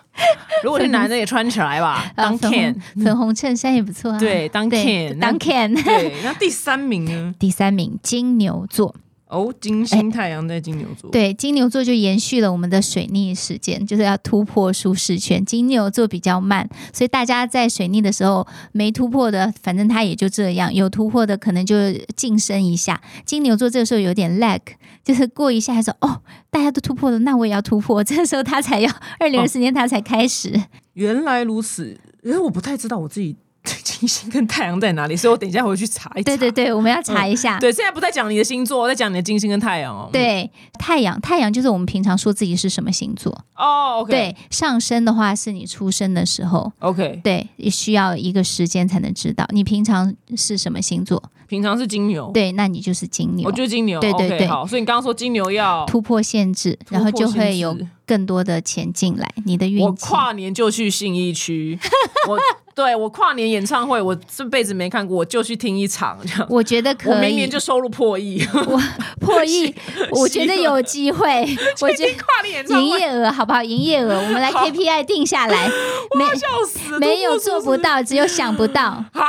[0.64, 3.04] 如果是男的也穿起来吧，当 can 红。
[3.04, 4.18] 粉红衬衫也不错啊。
[4.18, 5.74] 对，当对 can，当 can。
[5.74, 7.34] 对，那第三名呢？
[7.38, 8.94] 第三名金牛座，
[9.30, 15.44] 哦，金星太阳在金牛座。，对金牛座就延续了我们的水逆时间，就是要突破舒适圈。
[15.44, 21.76] 金牛座比较慢，所以大家在水逆的时候没突破的，反正他也就这样；有突破的，可能就
[22.16, 23.00] 晋升一下。
[23.24, 24.60] 金牛座这个时候有点 lag，
[25.04, 28.02] 就是过一下还说哦，大家都突破了，那我也要突破。
[28.02, 28.90] 这个时候他才要
[29.20, 30.60] 二零二四年他才开始。
[30.94, 31.96] 原来如此。
[32.22, 36.22] 因为我不太知道我自己金星跟太阳在哪里，所以我等一下回去查一查。
[36.22, 37.58] 对对对，我们要查一下。
[37.58, 40.08] 对，现在不在讲你的星座，在讲你的金星跟太阳哦。
[40.12, 43.30] 对，太阳，太阳就是我们平常说自己是什么星座。
[43.56, 51.22] 哦，OK，对，上升的话是你出生的时候，，OK，对，也需要一个时间才能知道你平常是什么星座。
[51.46, 53.98] 平常是金牛，对，那你就是金牛我，就是金牛。
[54.00, 60.06] 对对对好，所以你刚刚说金牛要突破限制，然后就会有更多的钱进来，你的运我气。
[60.06, 61.76] 跨年就去信义区，
[62.28, 62.38] 我
[62.80, 66.46] 对我跨年演唱会，我这辈子没看过，我就去听一场，这样。
[66.48, 68.80] 我觉得可以明年就收入破亿，我
[69.20, 69.74] 破亿，
[70.12, 71.46] 我觉得有机会。
[71.82, 73.62] 我觉得跨年演唱会，营业额好不好？
[73.62, 75.68] 营业额，我们来 KPI 定下来，
[76.18, 79.04] 没笑死，没有做不到，只有想不到。
[79.12, 79.22] 好，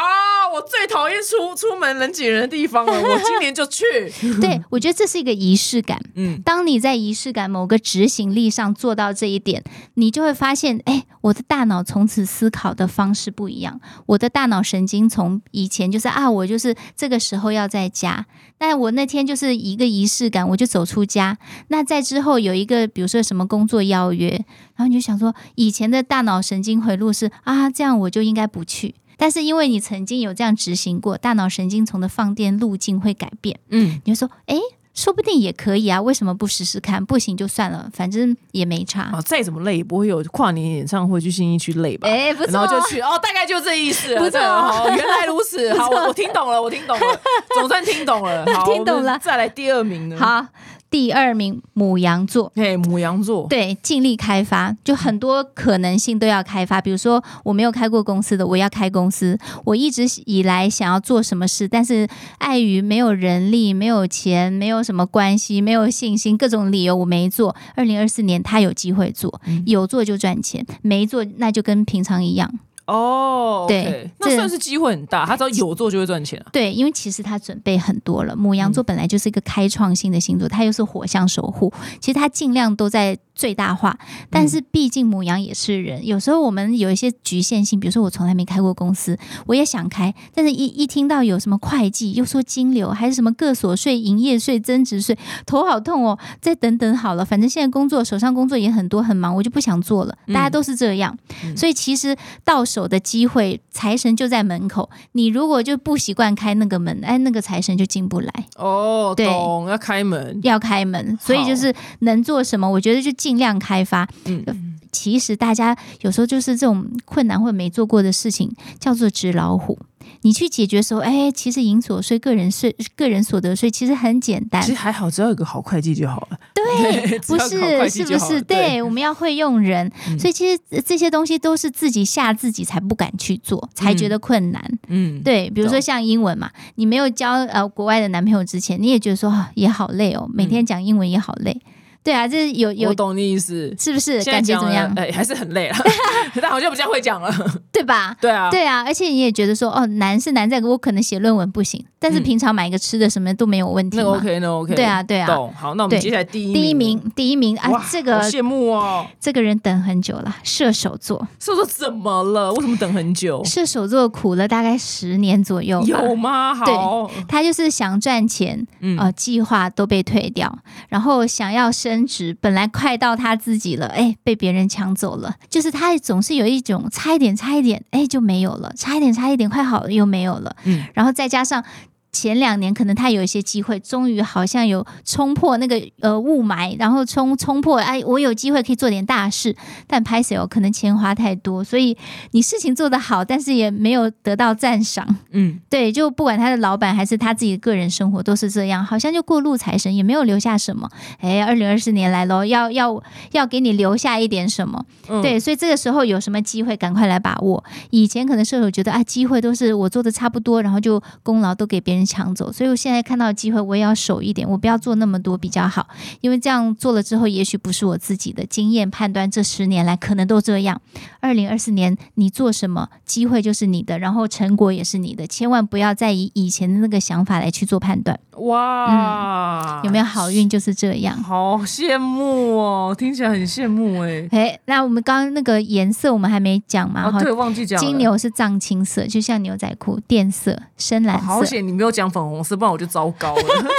[0.51, 3.83] 我最讨厌出出门人挤人的地方了，我今年就去。
[4.41, 5.99] 对，我觉得这是一个仪式感。
[6.15, 13.79] 嗯，当你在仪式感某个执行力上做到这一点，你就会发现，哎，我的大脑从此思考的方式不一样。
[14.07, 18.25] 我的大脑神经从以前就是啊，我就是这个时候要在家，
[18.57, 21.37] 但我那天就是一个仪式感，我就走出家。
[21.69, 24.29] 那在之后有一个，比如说什么工作邀约，
[24.75, 28.95] 然后你就想说，以前的大脑神经回路是啊，这样我就应该不去。
[29.21, 33.59] 但是因为你曾经有这样执行过，大脑神经丛的放电路径会改变。
[33.69, 34.57] 嗯，你就说，哎，
[34.95, 37.05] 说不定也可以啊，为什么不试试看？
[37.05, 39.03] 不行就算了，反正也没差。
[39.13, 42.07] 啊，再怎么累也不会有跨年演唱会去新一区累吧？
[42.09, 44.15] 哎，不错，然后就去哦，大概就这意思。
[44.17, 45.71] 不错原来如此。
[45.77, 47.21] 好，我我听懂了，我听懂了，
[47.53, 48.43] 总算听懂了。
[48.55, 50.43] 好，听懂了再来第二名呢？，好。
[50.91, 56.81] 第二名母羊座，嘿，母羊座，对，尽力开发，就很多可能性都要开发。
[56.81, 59.39] 比如说，我没有开过公司的，我要开公司。
[59.63, 62.05] 我一直以来想要做什么事，但是
[62.39, 67.55] 碍于没有人力、没有钱、没有什么关系、没有信心，各种理由我没做。
[67.73, 72.59] 二零二四年他有机会做，有做就赚钱，没做那就跟平常一样。
[72.91, 75.25] 哦，对那算是机会很大。
[75.25, 76.49] 他只要有做就会赚钱啊。
[76.51, 78.35] 对，因为其实他准备很多了。
[78.35, 83.97] 母羊座本来就是一个开创性的星座，它又是火象守护，其实他尽量都在最大化。
[84.29, 96.17] 但是毕竟母羊也是人，有时候我们有一些局限性，比如说我从来没开过公司，我也想开，但是一一听到有什么会计，又说金流，还是什么个所税、营业税、增值税，头好痛哦。
[96.41, 100.17] 再等等好了，反正现在工作手上工作也很多，很忙，我就不想做了。
[100.27, 101.17] 大家都是这样，
[101.55, 104.89] 所以其实到手的机会，财神就在门口。
[105.13, 110.39] 你如果就不习惯开那个门，哎，那个财神就进不来，哦，对懂，要开门。
[110.43, 111.17] 要开门。
[111.21, 114.07] 所以就是能做什么，我觉得就尽量开发。
[114.25, 119.77] 嗯，其实大家有时候就是这种困难或者没做过的事情，叫做纸老虎。
[120.21, 124.69] 你去解决的时候，哎，其实营所税、个人税、个人所得税其实很简单其。
[124.69, 126.39] 实还好，只要有个好会计就好了。
[126.53, 128.41] 对， 不是，是不是？
[128.41, 134.61] 对，我们要会用人，嗯所以其实呃这些东西都是自己吓自己才不敢去做，才觉得困难。
[134.87, 141.61] 嗯，对，比如说像英文嘛，你没有交呃国外的男朋友之前，你也觉得说、啊、也好累哦，每天讲英文也好累。
[142.03, 143.73] 对啊，这有有我懂你意思。
[143.79, 144.91] 是不是感觉怎么样？
[144.97, 145.75] 哎，还是很累了，
[146.41, 147.31] 但好像比较会讲了。
[147.71, 148.15] 对吧？
[148.19, 154.03] 对啊，对啊，而且你也觉得说哦，难是难在我可能写论文不行，但是嗯平常买一个吃的什么都没有问题那。
[154.03, 155.27] OK，那 OK，对啊，对啊。
[155.27, 155.53] 懂。
[155.53, 159.05] 好，那我们接下来第一第一名名，第一名啊，这个好羡慕哦。
[159.19, 162.51] 这个人等很久了，射手座，射手座怎么了？
[162.53, 163.43] 为什么等很久？
[163.45, 165.79] 射手座苦了大概十年左右。
[165.83, 166.55] 有吗？
[166.55, 170.57] 好，他就是想赚钱，嗯呃，计划都被退掉，
[170.89, 175.35] 然后想要升职，本来快到他自己了，哎，被别人抢走了。
[175.47, 180.55] 就是他总是有一种差一点，差一点，哎，就没有了，差一点，差一点，快好了又没有了。
[180.63, 181.63] 嗯然后再加上。
[182.11, 189.55] 前两年可能他有一些机会，终于好像有冲破那个呃雾霾，然后冲冲破，哎，我有机会可以做点大事，
[189.87, 191.97] 但拍谁哦，可能钱花太多，所以
[192.31, 195.07] 你事情做得好，但是也没有得到赞赏。
[195.31, 200.89] 嗯，对，就不管他的老板还是他自己的个人生活都是这样，好像就过路财神，也没有留下什么。
[201.19, 204.85] 哎，二零二四年来喽，要要要给你留下一点什么？
[205.07, 207.63] 嗯对，所以这个时候有什么机会，赶快来把握。
[207.89, 215.87] 以前可能射手觉得啊，机会都是我做的差不多，然后就功劳都给别人抢走，所以我现在看到机会，我也要守一点，我不要做那么多比较好，
[216.21, 220.81] 因为这样做了之后，也许不是我自己的经验判断，这十年来可能都这样。
[221.19, 228.19] 二零二四年你做什么，机会就是你的，然后成果也是你的，千万不要再以以前的那个想法来去做判断。
[228.37, 231.21] 哇，有没有好运就是这样。
[231.21, 234.27] 好羡慕哦，听起来很羡慕哎。
[234.31, 237.07] 哎，那我们刚刚那个颜色我们还没讲嘛？
[237.07, 238.01] 哦，哈、对，忘记讲了金。
[238.01, 241.45] 牛是藏青色，就像牛仔裤，靛色、深蓝哦好色。
[241.45, 243.41] 险你没有讲粉红色，不然我就糟糕了。
[243.43, 243.71] 对，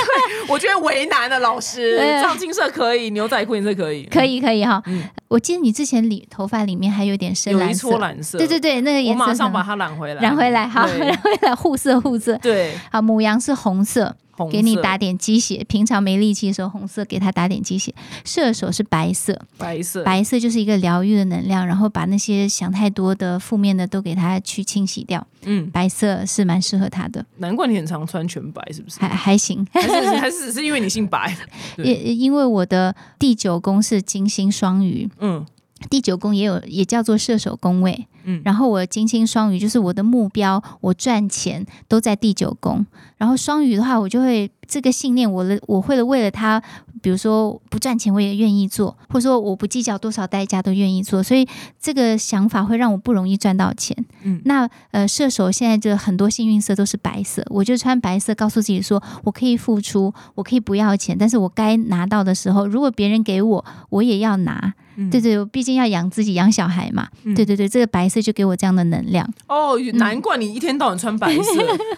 [0.49, 1.99] 我觉得为难了老师。
[2.23, 5.05] 藏青色可以，牛仔裤颜色可以，可以可以哈、嗯。
[5.29, 8.39] 我记得你之前里头发里面还有点深有一蓝色，撮蓝色。
[8.39, 12.37] 对对对，那个颜色我马上把它染回来，染回来，好，染 回来，护色护色。
[12.39, 14.15] 对，好，母羊是，红色
[14.51, 15.65] 给你打点鸡血。
[15.69, 17.95] 平常没力气的时候，红色给他打点鸡血。
[18.25, 25.27] 射手是白色，白色，白色就是一个疗愈的能量，然后把那些想太多的负面的都给他去清洗掉。
[25.45, 29.01] 嗯，白色是蛮适合他的，难怪你很常穿全白，是不是？
[29.01, 29.67] 还还行。
[29.73, 31.37] 还是还是只是因为你姓白？
[31.77, 35.45] 对也因为我的第九宫是金星双鱼，嗯
[35.91, 42.85] 第九宫也有也叫做射手宫位，嗯然后我金星双鱼就是我的目标，我赚钱都在第九宫。
[43.17, 46.63] 然后双鱼的话，我就会这个信念，我的我会了为了他，
[47.03, 51.47] 比如说不赚钱我也愿意做，或者说我不计较多少代价都愿意做，所以
[51.81, 53.97] 这个想法会让我不容易赚到钱。
[54.23, 64.75] 嗯那呃，射手现在就很多幸运色都是白色，我就穿白色，告诉自己说我可以付出，我可以不要钱，但是我该拿到的时候，如果别人给我，我也要拿。
[64.95, 67.09] 嗯对对，我毕竟要养自己、养小孩嘛。
[67.25, 71.43] 嗯对对对，这个白色就给我这样的能量，哦，难怪你一天到晚穿白色，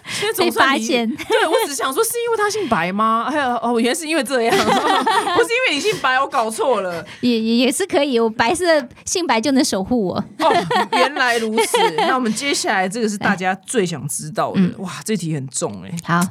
[0.07, 1.05] 现在总被算你发现。
[1.09, 3.25] 对，我只想说是因为他姓白吗？
[3.29, 7.05] 哎呀，哦，原来是因为这样， 不是因为你姓白，我搞错了。
[7.21, 8.65] 也也也是可以，我白色
[9.05, 10.15] 姓白就能守护我。
[10.39, 11.77] 哦，原来如此。
[11.97, 16.27] 那我们接下来这个是大家最想知道的，嗯哇，这题很重哎、好，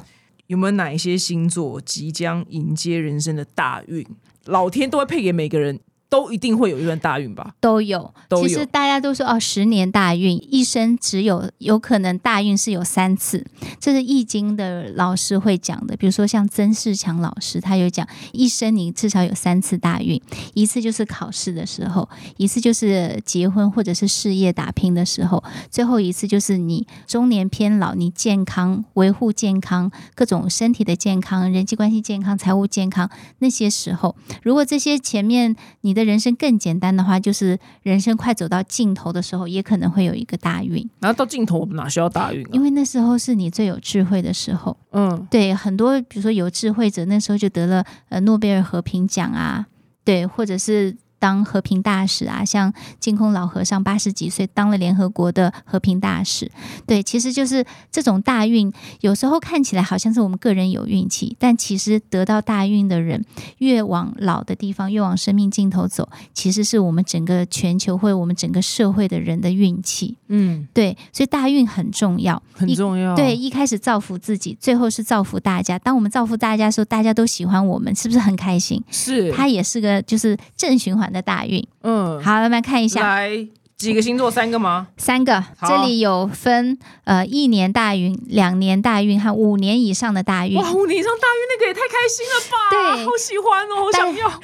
[0.47, 4.05] 有没有哪一些星座即将迎接人生的大运？
[4.45, 7.55] 老天都会配给每个人，都一定会有一段大运吧？
[7.59, 8.13] 都有。
[8.27, 13.45] 都有其实大家都说哦，十年大运，一生只有有可能大运是有三次，
[13.79, 15.95] 这是易经的老师会讲的。
[15.95, 20.21] 比如说像曾仕强老师，他有讲，一生你至少有三次大运，
[20.53, 42.49] 一次就是考试的时候，一次就是结婚或者是事业打拼的时候，最后一次就是你中年偏老，你健康维护健康，各种身体的健康、人际关系健康、财务健康那些时候，如果这些前面你的人生更简单的话，就是人生快走到尽头的时候，也可能会有一个大运，然后到尽头哪需要大运啊？
[42.53, 44.77] 因为那时候是你最有智慧的时候。
[44.91, 49.65] 嗯，对，很多比如说有智慧者，那时候就得了呃诺贝尔和平奖啊，
[50.03, 50.95] 对，或者是。
[51.25, 56.51] 当和平大使啊，像净空老和尚八十几岁当了联合国的和平大使，
[56.85, 63.25] 对，其实就是这种大运，有时候看起来好像是我们个人有运气，但其实得到大运的人，
[63.57, 70.15] 越往老的地方，越往生命尽头走，其实是我们整个全球或我们整个社会的人的运气。
[70.27, 72.39] 嗯，对，所以大运很重要。
[72.53, 73.15] 很重要。
[73.15, 75.79] 对，，一开始造福自己，最后是造福大家。
[75.79, 78.79] 当我们造福大家的时候，大家都喜欢我们，是不是很开心？
[78.91, 81.65] 是它也是个就是正循环的大运。
[81.81, 83.47] 嗯，好，慢慢看一下来
[83.77, 84.87] 几个星座，三个吗？
[84.97, 90.55] 三个，这里有分呃一年大运、两年大运和五年以上的大运。
[90.55, 92.57] 哇，五年以上大运那个也太开心了吧！
[92.71, 94.29] 对好喜欢哦，好想要。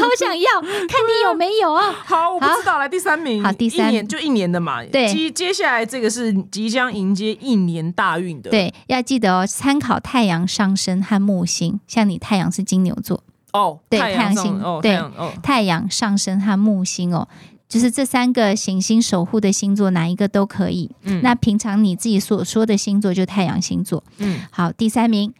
[0.00, 1.92] 好想要 看你有没有啊？
[2.04, 4.84] 好，我不知道，来第三名，好第三一年就一年的嘛。
[4.84, 11.80] 对接接下来这个是即将迎接一年大运的。，对，要记得哦，参考太阳上升和木星。
[11.88, 13.22] 像你太阳是金牛座，
[13.56, 17.26] 哦，对太阳星哦，太对阳哦，太阳上升和木星哦，
[17.68, 20.90] 就是这三个行星守护的星座哪一个都可以。
[21.02, 24.02] 嗯那平常你自己所说的星座就太阳星座。
[24.18, 25.32] 嗯，好，第三名，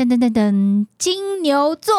[0.00, 1.94] 噔噔噔噔，金牛座，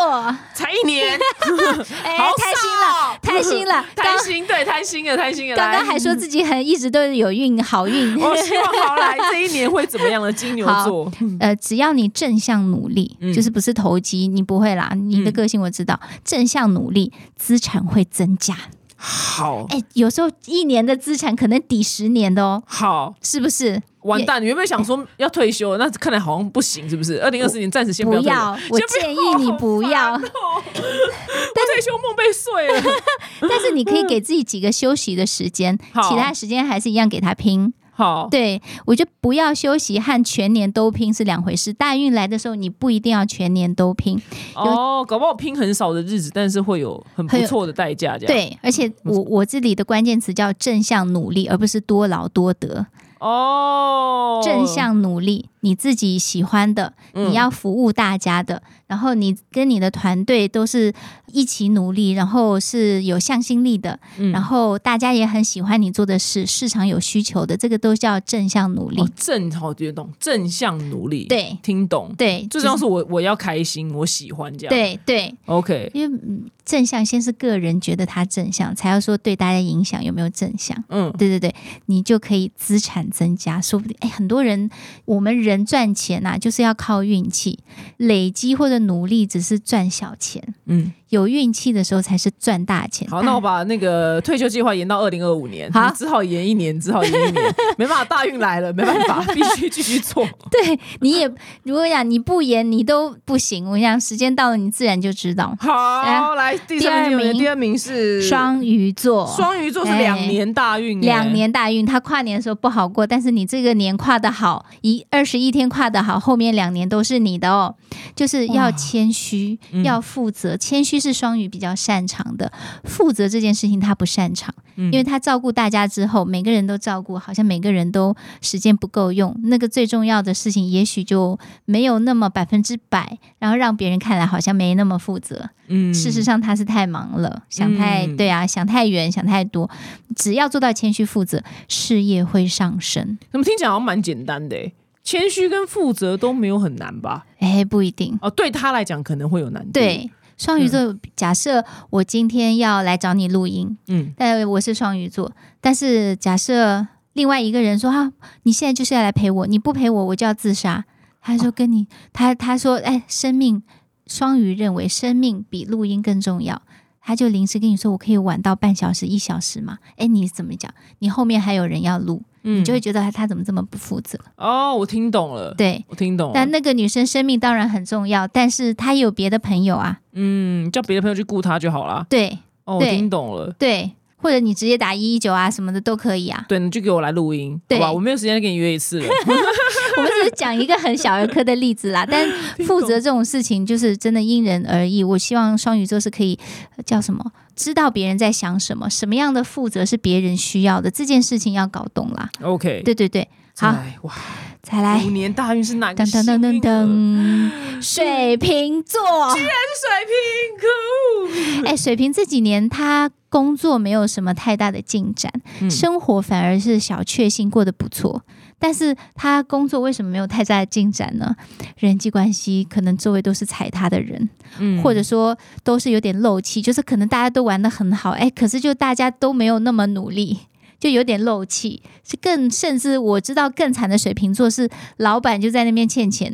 [0.56, 1.20] 才一年，
[2.04, 3.86] 哎、好太新了，少太新了。
[3.96, 5.56] 刚贪心，对，贪心了，贪心了。
[5.56, 11.12] 刚刚还说自己很一直都有运好运， 我希望好来这一年会怎么样的金牛座？
[11.40, 14.94] 呃，只要你正向努力，嗯就是不是投机，你不会啦。
[14.96, 18.58] 你的嗯个性我知道，正向努力，资产会增加。
[19.04, 23.82] 好哎、有时候一年的资产可能抵十年的哦，好，是不是？
[24.02, 24.40] 完蛋！
[24.40, 27.20] 你原本想说要退休，那看来好像不行，是不是？
[27.22, 30.14] 二零二四年暂时先不要我建议你不要。
[30.14, 33.02] 好烦哦我退休梦被碎了。
[33.42, 37.74] 但是你可以给自己几个休息的时间，好其他时间还是一样给他拼。
[38.02, 41.72] 好，对我觉得不要休息和全年都拼是两回事。
[41.72, 44.20] 大运来的时候，你不一定要全年都拼。
[44.56, 48.34] 哦，搞不好拼很少的日子，但是会有很不错的代价，这样。
[48.34, 52.88] 对，而且我我这里的关键词叫正向努力，而不是多劳多得。
[53.22, 60.92] 哦，正向努力，你自己喜欢的，嗯你要服务大家的，然后你跟你的团队都是
[61.32, 69.00] 一起努力，然后是有向心力的，嗯然后大家也很喜欢你做的事，市场有需求的，这个都叫正向努力。
[69.00, 72.12] 哦正好听得懂，正向努力，，对听懂。
[72.18, 74.70] 对，最重要是我我要开心，我喜欢这样。
[74.70, 80.82] 对对，，OK，因为嗯正向先是个人觉得他正向，才要说对大家影响有没有正向。
[80.88, 81.54] 嗯，对对对，
[81.88, 84.70] 你就可以资产增加，说不定哎，很多人
[85.04, 87.60] 我们人赚钱呐、就是要靠运气，
[87.98, 93.06] 累积或者努力只是赚小钱，嗯，有运气的时候才是赚大钱。
[93.10, 100.26] 好，那我把那个退休计划延到二零二五年，好你只好延一年，只好延一年， 没办法，大运来了，没办法， 必须继续做。
[100.50, 101.30] 对你也
[101.64, 105.54] 如果讲你不延你都不行，我想时间到了你自然就知道。
[105.60, 117.76] 好，来第三名，第二名第二名是双鱼座，双鱼座是两年大运耶，两年大运，他跨年的时候不好过，但是你这个年跨的好，一二十一天跨的好，后面两年都是你的哦。
[118.16, 120.56] 就是要谦虚，嗯要负责。
[120.56, 122.52] 谦虚是双鱼比较擅长的，
[122.86, 129.36] 负责这件事情他不擅长，嗯因为他照顾大家之后，每个人都照顾，好像每个人都时间不够用。
[129.44, 135.50] 那个最重要的事情，也许就没有那么百分之百，然后让别人看来好像没那么负责。
[135.74, 139.70] 嗯事实上他是太忙了，想太、嗯对啊，想太远，想太多。
[140.16, 143.18] 只要做到谦虚负责，事业会上升。
[143.32, 144.74] 怎么听起来好像蛮简单的耶？
[145.04, 147.26] 谦虚跟负责都没有很难吧？
[147.40, 148.16] 哎，不一定。
[148.22, 155.32] 哦，对他来讲可能会有难度。，对，双鱼座，假设我今天要来找你录音，嗯但我是双鱼座，
[155.62, 158.12] 但是假设另外一个人说啊，
[158.42, 160.86] 你现在就是要来陪我，你不陪我，我就要自杀。
[161.22, 163.62] 他说跟你，他他说，哎，生命，
[164.08, 166.60] 双鱼认为生命比录音更重要。
[167.00, 169.78] 他就临时跟你说，我可以晚到半小时、一小时嘛？
[169.98, 170.74] 哎，你怎么讲？
[170.98, 174.18] 你后面还有人要录，嗯你就会觉得他他怎么这么不负责？
[174.38, 176.32] 哦，我听懂了，对，我听懂了。
[176.34, 180.00] 但那个女生生命当然很重要，但是她也有别的朋友啊。
[180.14, 182.06] 嗯，叫别的朋友去顾她就好啦。
[182.10, 183.54] 对哦，我对听懂了。
[183.60, 186.46] 对，或者你直接打一一九啊什么的都可以啊。
[186.50, 187.92] 对，你就给我来录音，好对吧？
[187.92, 189.06] 我没有时间再跟你约一次了。
[189.98, 192.28] 我们只是讲一个很小儿科的例子啦，但
[192.66, 195.04] 负责这种事情就是真的因人而异。
[195.04, 196.38] 我希望双鱼座是可以
[196.78, 197.24] 呃叫什么，
[197.56, 202.30] 知道别人在想什么，什么样的负责是别人需要的，这件事情要搞懂啦。
[202.42, 203.28] OK，对对对，
[203.58, 204.14] 好，哇，
[204.62, 206.62] 再来五，年大运是哪个噔噔噔噔？
[206.62, 209.02] 噔，水瓶座。
[209.34, 209.50] 居然
[209.80, 211.70] 水瓶，可恶！
[211.70, 215.32] 哎，水瓶这几年他工作没有什么太大的进展，
[215.62, 218.24] 嗯生活反而是小确幸，过得不错。
[218.62, 221.36] 但是他工作为什么没有太大的进展呢？
[221.80, 230.42] 人际关系可能周围都是踩他的人，嗯或者说都是有点漏气，就是可能大家都玩的很好，哎，可是就大家都没有那么努力。
[230.80, 236.34] 就有点漏气，是更甚至我知道更惨的水瓶座是老板就在那边欠钱，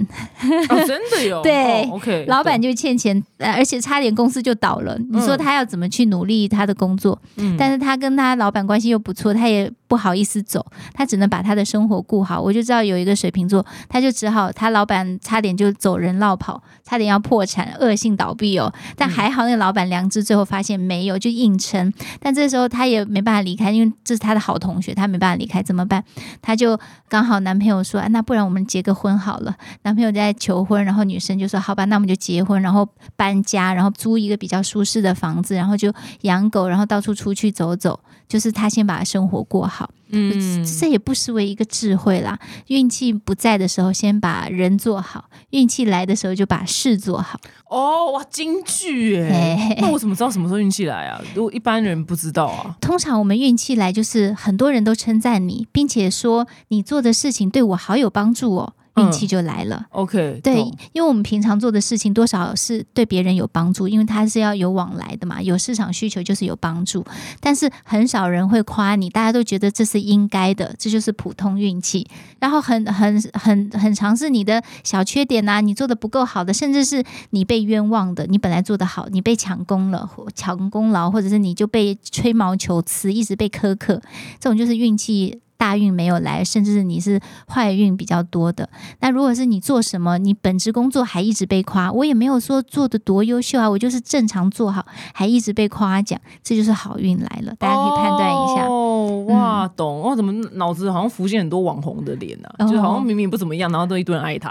[0.69, 4.97] 哦，真的有 对哦，OK，老板就欠钱，呃而且差点公司就倒了。
[5.11, 7.21] 你说他要怎么去努力他的工作？
[7.35, 12.41] 嗯但是他跟他老板关系又不错，他也不好意思走，他只能把他的生活顾好。
[12.41, 18.73] 我就知道有一个水瓶座，他就只好他老板差点就走人落跑，差点要破产，恶性倒闭哦。
[18.95, 21.91] 但还好那个老板良知，最后发现没有，就硬撑。
[22.19, 26.03] 但这时候他也没办法离开，因为这是他的好同学，他没办法离开，怎么办？
[26.41, 29.55] 他就刚好男朋友说，啊那不然我们结个婚好了。
[29.83, 37.99] 男朋友在求婚，然后女生就说好吧，那我们就结婚，然后搬家，然后租一个比较舒适的房子，然后就养狗，然后到处出去走走。
[38.27, 39.89] 就是他先把生活过好。
[40.09, 42.39] 嗯，这也不失为一个智慧啦。
[42.67, 47.37] 运气不在的时候，先把人做好；运气来的时候，就把事做好。
[47.69, 51.21] 哦，哇，京剧嘿嘿哎，那我怎么知道什么时候运气来啊？
[51.35, 59.85] 如果一般人不知道啊，通常我们运气来，就是很多人都称赞你，并且说你做的事情对我好有帮助哦，运气就来了。
[59.91, 60.59] OK，对，
[60.93, 67.05] 因为我们平常做的事情多少是对别人有帮助，因为它是要有往来的嘛，有市场需求就是有帮助。
[67.39, 72.07] 但是很少人会夸你，大家都觉得这是应该的，这就是普通运气。
[72.39, 84.01] 然后很很很很常是你的小缺点呐、你做的不够好的，甚至是你被冤枉的，你本来做的好，你被抢功了，或抢功劳，或者是你就被吹毛求疵，一直被苛刻，
[84.39, 85.41] 这种就是运气。
[85.57, 88.69] 大运没有来，甚至是你是坏运比较多的。
[88.99, 97.53] 那如果是你做什么，你本职工作还一直被夸，我也没有说做的多优秀啊，我就是正常做好，还一直被夸奖，这就是好运来了。
[97.57, 98.65] 大家可以判断一下。
[98.65, 100.03] 嗯哦，哇，懂。
[100.03, 102.55] 哦，怎么脑子好像浮现很多网红的脸啊？
[102.59, 104.49] 哦就好像明明不怎么样，然后都一堆人爱他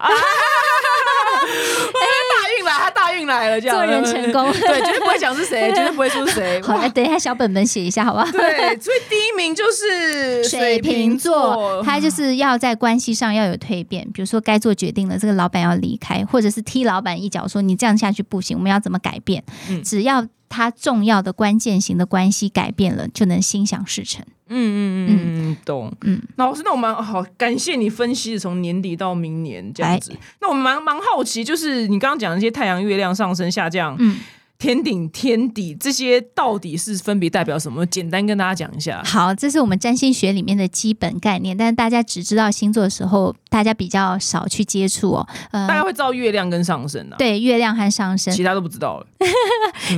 [3.07, 6.61] 大运来了，这样做人成功 对，绝对不会讲是谁， 绝对不会说是谁。
[6.61, 8.30] 好，哇来等一下小本本写一下，好不好？
[8.32, 19.42] 对，所以第一名就是水瓶座，他就是要在关系上要有蜕变，比如说该做决定了，这个老板要离开，或者是踢老板一脚，说你这样下去不行，我们要怎么改变？
[19.70, 24.24] 嗯只要他重要的关键型的关系改变了，就能心想事成。
[24.49, 25.92] 嗯嗯嗯嗯，懂。
[26.03, 30.16] 嗯，那老师，那我们好，感谢你分析的从年底到明年这样子。
[30.40, 34.16] 那我们蛮蛮好奇，就是你刚刚讲的那些太阳、月亮上升、下降、嗯，
[34.59, 37.84] 天顶、天底这些，到底是分别代表什么？
[37.86, 39.02] 简单跟大家讲一下。
[39.04, 45.28] 好，这是我们占星学里面的基本概念，但是大家只知道星座的时候，大家比较少去接触哦。
[45.50, 49.07] 呃大，家会知道月亮跟上升啊，对，月亮和上升，其他都不知道了。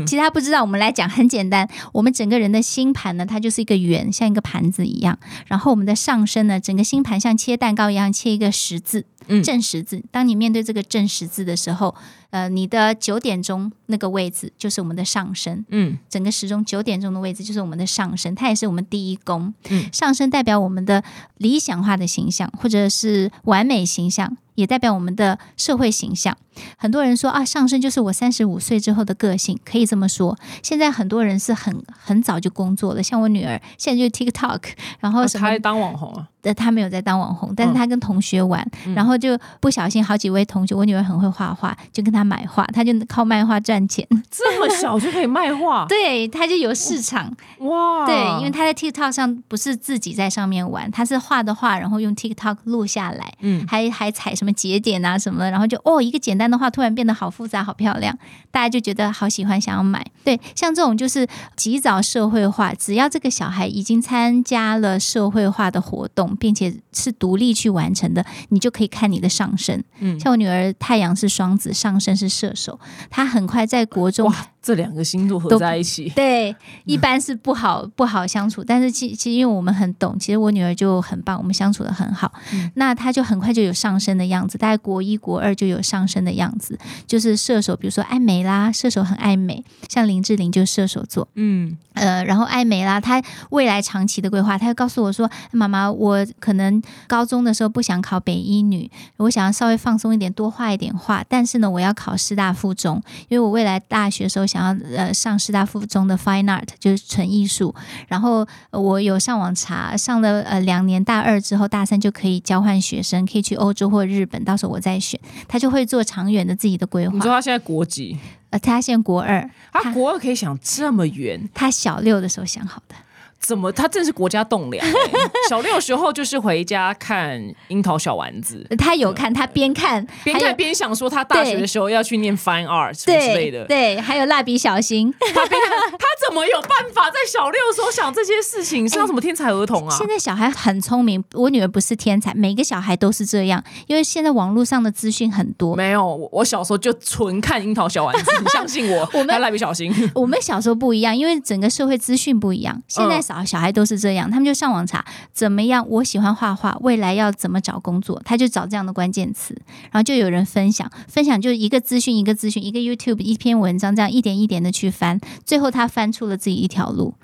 [0.06, 1.68] 其他不知道，我们来讲很简单。
[1.92, 5.18] 我们整个人的星盘呢，它就是一个圆，像一个盘子一样。
[5.46, 10.02] 然后我们的上升呢，整个星盘像切蛋糕一样，切一个十字，嗯正十字。
[10.10, 11.94] 当你面对这个正十字的时候，
[12.30, 15.64] 呃，你的九点钟那个位置就是我们的上升。
[15.70, 19.52] 嗯整个时钟九点钟的位置就是我们的上升，它也是我们第一宫。
[19.70, 21.02] 嗯上升代表我们的
[21.36, 26.36] 理想化的形象，或者是完美形象，也代表我们的社会形象。
[26.76, 30.36] 很多人说啊，上升就是我三十五岁之后的个性，可以这么说。
[30.62, 34.60] 现在很多人是很很早就工作了，像我女儿现在就 TikTok，
[35.00, 36.28] 然后什么他还当网红啊？
[36.42, 38.64] 的他没有在当网红，但是他跟同学玩，
[38.94, 44.06] 然后就不小心好几位同学，我女儿很会画画，就跟他买画，他就靠卖画赚钱。
[44.30, 45.86] 这么小就可以卖画？
[45.90, 47.34] 对，他就有市场。
[47.58, 48.06] 哇！
[48.06, 58.16] 对，因为他在 TikTok 上不是自己在上面玩，他是画的画，然后用 TikTok 录下来，嗯还还踩什么节点啊什么的，然后就哦，一个简单的画突然变得好复杂、好漂亮，
[58.50, 60.04] 大家就觉得好喜欢，想要买。
[60.24, 61.26] 对，像这种就是
[61.56, 69.82] 及早社会化，只要这个小孩已经参加了社会化的活动，并且是独立去完成的，你就可以看你的上升。
[70.00, 72.78] 嗯像我女儿太阳是双子，上升是射手，
[73.10, 76.54] 她很快在国中哇，这两个星座合在一起，对，
[76.84, 82.30] 一般是不好 不好相处，但是其其实因为我们很懂，其实我女儿就很棒，我们相处的很好。
[82.52, 82.70] 嗯。
[82.74, 91.78] 那她就很快就有上升的样子，大概国一国二就有上升的样子，就是射手，比如说爱美啦，射手很爱美，像林志玲就是射手座，嗯。
[91.94, 107.74] 呃，然后爱美啦，她未来长期的规划，她会告诉我说，妈妈，我可能高中的时候不想考北一女，我想要稍微放松一点，多画一点画，但是呢，我要考师大附中，因为我未来大学的时候想要呃上师大附中的 Fine Art，就是纯艺术。
[108.08, 115.18] 然后呃我有上网查，上了呃两年，大二之后大三就可以交换学生，可以去欧洲或日本，到时候我再选。
[115.46, 117.14] 他就会做长远的自己的规划。
[117.14, 118.18] 你说他现在国籍，
[118.50, 122.94] 呃，他现在国二，他国二可以想这么远，他小六的时候想好的。
[123.40, 123.70] 怎么？
[123.72, 124.92] 他真是国家栋梁欸、
[125.48, 133.64] 小六时候就是回家看樱桃小丸子，他有看，他边看边看边想说他大学的时候要去念 fine art 什么之类的。
[133.66, 135.12] 对对，还有蜡笔小新。
[135.12, 138.86] 他边看，他怎么有办法在小六的时候想这些事情？
[138.86, 139.96] 像什么天才儿童啊？
[139.96, 145.74] 现在小孩很聪明，我女儿不是天才，每个小孩都是这样，因为现在网络上的资讯很多。
[145.74, 149.08] 没有，我我小时候就纯看樱桃小丸子， 你相信我。
[149.14, 152.82] 我们蜡笔小新， 我们小时候不一样，因为整个社会资讯不一样。
[152.86, 155.02] 现在嗯小小孩都是这样，他们就上网查
[155.32, 167.14] 怎么样，我喜欢画画，未来要怎么找工作，他就找这样的关键词，然后就有人分享，分享就一个资讯一个资讯，一个 YouTube 一篇文章，这样一点一点的去翻，最后他翻出了自己一条路。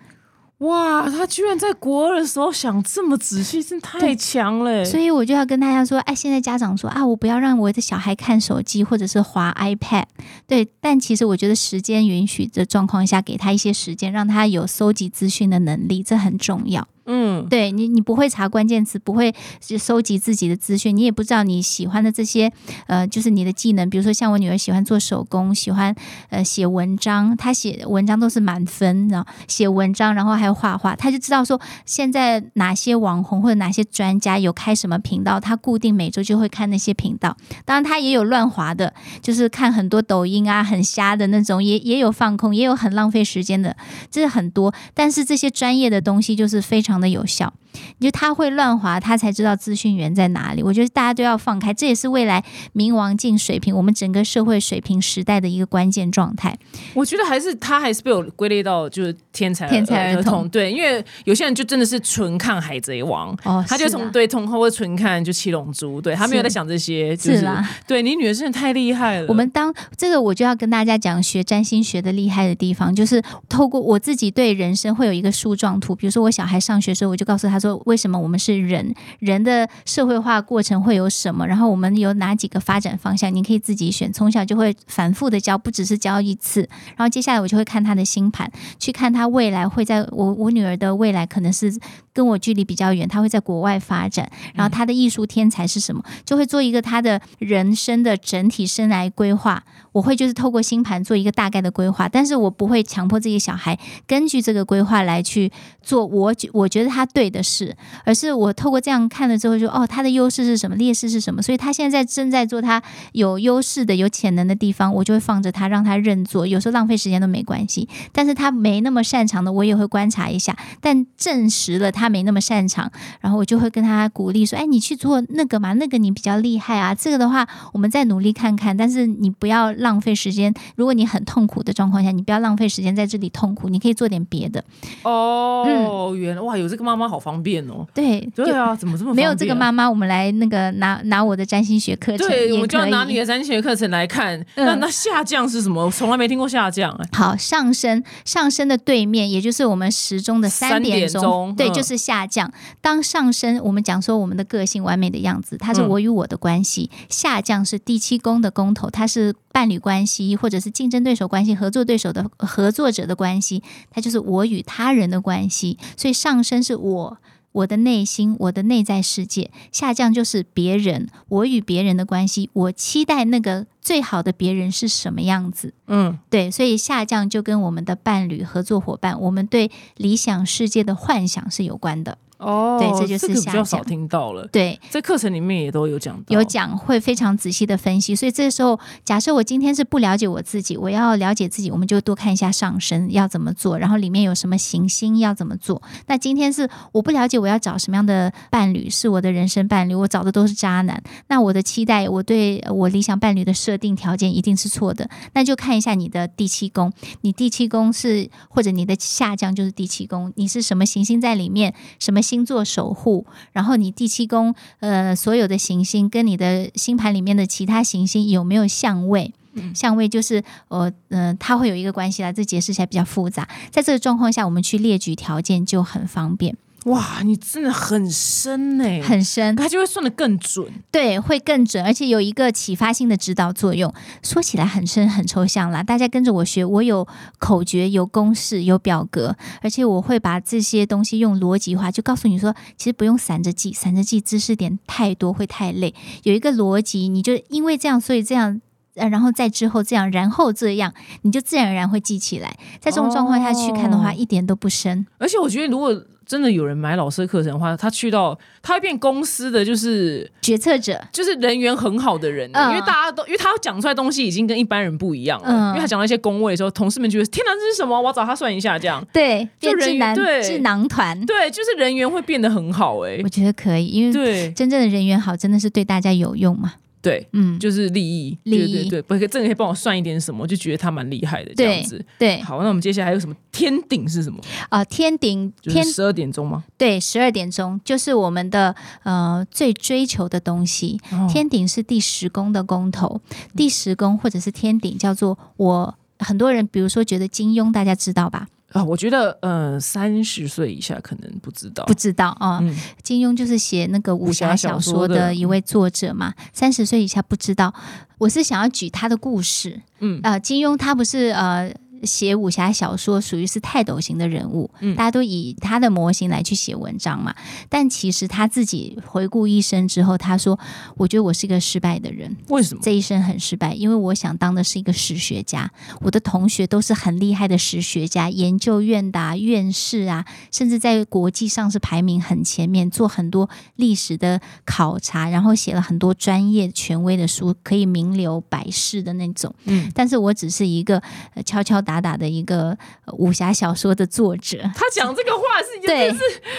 [0.58, 4.84] 哇，他居然在国二的时候想这么仔细，真太强了。
[4.84, 10.04] 所以我就要跟大家说，哎，现在家长说啊，我不要让我的小孩看手机或者是滑 iPad，
[10.46, 10.66] 对。
[10.80, 16.86] 但其实我觉得时间允许的状况下，给他一些时间，让他有搜集资讯的能力，这很重要。
[17.06, 19.34] 嗯，对你，你不会查关键词，不会
[19.78, 22.50] 收集自己的资讯，你也不知道你喜欢的这些，
[22.86, 23.90] 呃，就是你的技能。
[23.90, 25.94] 比如说，像我女儿喜欢做手工，喜欢
[26.30, 37.36] 呃写文章，她写文章都是满分，然后写文章，然后还有画画，她就知道说现在哪些网红或者哪些专家有开什么频道，她固定每周就会看那些频道。
[37.66, 43.76] 当然，她也有乱滑的，就是看很多抖音啊，很瞎的那种，也也有放空，也有很浪费时间的，
[44.10, 44.72] 这是很多。
[44.94, 46.93] 但是这些专业的东西就是非常。
[46.94, 47.52] 常的有效，
[48.00, 50.62] 就他会乱滑，他才知道资讯源在哪里。
[50.62, 52.44] 我觉得大家都要放开，这也是未来
[52.74, 56.56] 冥王进水平，我们整个社会水平时代的一个关键状态。
[56.94, 67.68] 我觉得还是他还是被我归类到就是天才天才儿童，对，因为有些人就真的是纯看海贼王，哦，他就从对从或者纯看就七龙珠，对他没有在想这些，是啦。
[67.86, 69.26] 对你女儿真的太厉害了。
[69.28, 76.74] 我们当这个我就要跟大家讲学占星学的厉害的地方，就是透过我自己对人生会有一个树状图，比如说我小孩上。
[76.84, 78.94] 学时候我就告诉他说，说为什么我们是人？
[79.20, 81.46] 人的社会化过程会有什么？
[81.46, 83.34] 然后我们有哪几个发展方向？
[83.34, 84.12] 你可以自己选。
[84.12, 86.68] 从小就会反复的教，不只是教一次。
[86.88, 91.74] 然后接下来我就会看他的星盘，去看他未来会在我我女儿的未来可能是
[92.12, 94.30] 跟我距离比较远，他会在国外发展。
[94.52, 96.02] 然后他的艺术天才是什么？
[96.26, 99.64] 就会做一个他的人生的整体生来规划。
[99.94, 103.78] 我会就是透过星盘做一个大概的规划，但是我不会强迫自己小孩
[104.08, 106.04] 根据这个规划来去做。
[106.04, 111.40] 我觉我觉得他对的事，而是我透过这样看了之后，说哦，他的优势是什么，劣势是什么？
[111.40, 112.82] 所以他现在正在做他
[113.12, 116.44] 有优势的、有潜能的地方，我就会放着他，让他认做。
[116.44, 120.56] 有时候浪费时间都没关系，但是他没那么擅长的，我也会观察一下。
[120.80, 122.90] 但证实了他没那么擅长，
[123.20, 126.92] 然后我就会跟他鼓励说：“哎，你去做那个嘛，那个你比较厉害啊。
[126.92, 128.76] 这个的话，我们再努力看看。
[128.76, 130.52] 但是你不要。”浪费时间。
[130.74, 134.64] 如果你很痛苦的状况下，你不要浪费时间在这里痛苦，你可以做点别的。
[135.02, 137.86] 哦，原来哇，有这个妈妈好方便哦。
[137.94, 139.88] 对对啊，怎么这么没有这个妈妈？
[139.88, 144.44] 我们来那个拿拿我的占星学课程，对，我们就要拿你的占星学课程来看。
[144.56, 145.84] 那那下降是什么？
[145.84, 146.90] 我从来没听过下降。
[146.92, 152.50] 哎，好，上升上升的对面，也就是我们时钟的三点钟，对，就是下降。
[152.80, 159.34] 当上升，我们讲说我们的个性完美的样子，它是我与我的关系；下降是第七宫的宫头，它是。
[159.54, 165.78] 伴侣关系，或者是竞争对手关系、合作对手的合作者的关系，它就是我与他人的关系。
[165.96, 167.18] 所以上升是我
[167.52, 172.50] 我的内心，我的内在世界；下降就是别人，我与别人的关系。
[172.52, 175.72] 我期待那个最好的别人是什么样子？
[175.86, 176.50] 嗯，对。
[176.50, 182.18] 所以下降就跟我们的伴侣、合作伙伴，我们对理想世界的幻想是有关的。
[182.44, 184.46] 哦，对，这就是比较少听到了。
[184.48, 188.14] 对，在课程里面也都有讲，有讲会非常仔细的分析。
[188.14, 195.80] 所以这时候，假设我今天是不了解我自己，我要了解自己，我们就多看一下上升要怎么做，然后里面有什么行星要怎么做。
[196.06, 201.02] 那今天是我不了解我要找什么样的伴侣是我的人生伴侣，我找的都是渣男。
[201.28, 205.08] 那我的期待，我对我理想伴侣的设定条件一定是错的。
[205.32, 206.92] 那就看一下你的第七宫，
[207.22, 219.34] 你第七宫是或者你的下降就是第七宫，你是什么行星在里面，什么星座守护，然后你第七宫呃所有的行星跟你的星盘里面的其他行星有没有相位？
[219.74, 223.46] 相位就是呃嗯，它会有一个关系啦，这解释起来比较复杂。
[223.70, 226.56] 在这个状况下，我们去列举条件就很方便。
[226.84, 233.92] 哇，你真的很深呢，很深，它就会算的更准，对，会更准，而且有一个启发性的指导作用。
[234.22, 237.06] 说起来很深很抽象啦，大家跟着我学，我有
[237.38, 248.60] 口诀、有公式、有表格，而且我会把这些东西用逻辑化，就告诉你说，其实不用散着记，散着记知识点太多会太累，有一个逻辑，你就因为这样，所以这样，
[248.96, 252.58] 呃，然后再之后这样，然后这样，你就自然而然会记起来。
[252.78, 255.06] 在这种状况下去看的话，一点都不深。
[255.16, 256.04] 而且我觉得如果
[256.34, 267.96] 真的有人买老师的课程的话，他去到他会变公司的就是决策者，就是人缘很好的人，因为大家都因为他讲出来东西已经跟一般人不一样了，因为他讲了一些工位的时候，同事们觉得天哪，这是什么？
[268.00, 269.00] 我要找他算一下，这样。
[269.12, 270.42] 对，就人缘对。
[270.42, 274.50] 智囊团，对，就是人缘会变得很好哎，我觉得可以，因为对。
[274.50, 276.74] 真正的人缘好，真的是对大家有用嘛。
[277.04, 282.02] 对，嗯，就是利益，利益，对，不可这个可以帮我算一点什么，就觉得他蛮厉害的这样子。
[282.18, 283.36] 对，好，那我们接下来还有什么？
[283.52, 284.40] 天顶是什么？
[284.70, 286.64] 啊，天顶，天十二点钟吗？
[286.78, 290.98] 对，十二点钟就是我们的呃最追求的东西。
[291.28, 293.20] 天顶是第十宫的宫头，
[293.54, 298.48] 第十宫或者是天顶叫做我很多人，比如说觉得金庸，大家知道吧？
[298.74, 301.94] 啊，我觉得呃，三十岁以下可能不知道不。
[301.94, 302.58] 知道啊。
[302.60, 307.72] 嗯金庸就是写那个武侠小小说的说的一位作者嘛，三十岁以下不知道。
[308.18, 311.72] 我是想要举他的故事，嗯呃，金庸他不是呃
[312.04, 317.34] 写武侠小说，属于是泰斗型的人物，嗯大家都以他的模型来去写文章嘛。
[317.68, 320.58] 但其实他自己回顾一生之后，他说
[320.96, 322.80] ：“我觉得我是一个失败的人，为什么？
[322.82, 339.54] 这一生很失败，因为我想当的是一个史学家，我的同学都是很厉害的史学家，研究院的、啊、院士啊，甚至在国际上是排名很前面，做很多历史的考察，然后写了很多专业权威的书，可以名留百世的那种。
[339.64, 341.02] 嗯，但是我只是一个、
[341.34, 346.12] 呃敲敲打打打的一个、呃武侠小说的作者，他讲这个话是对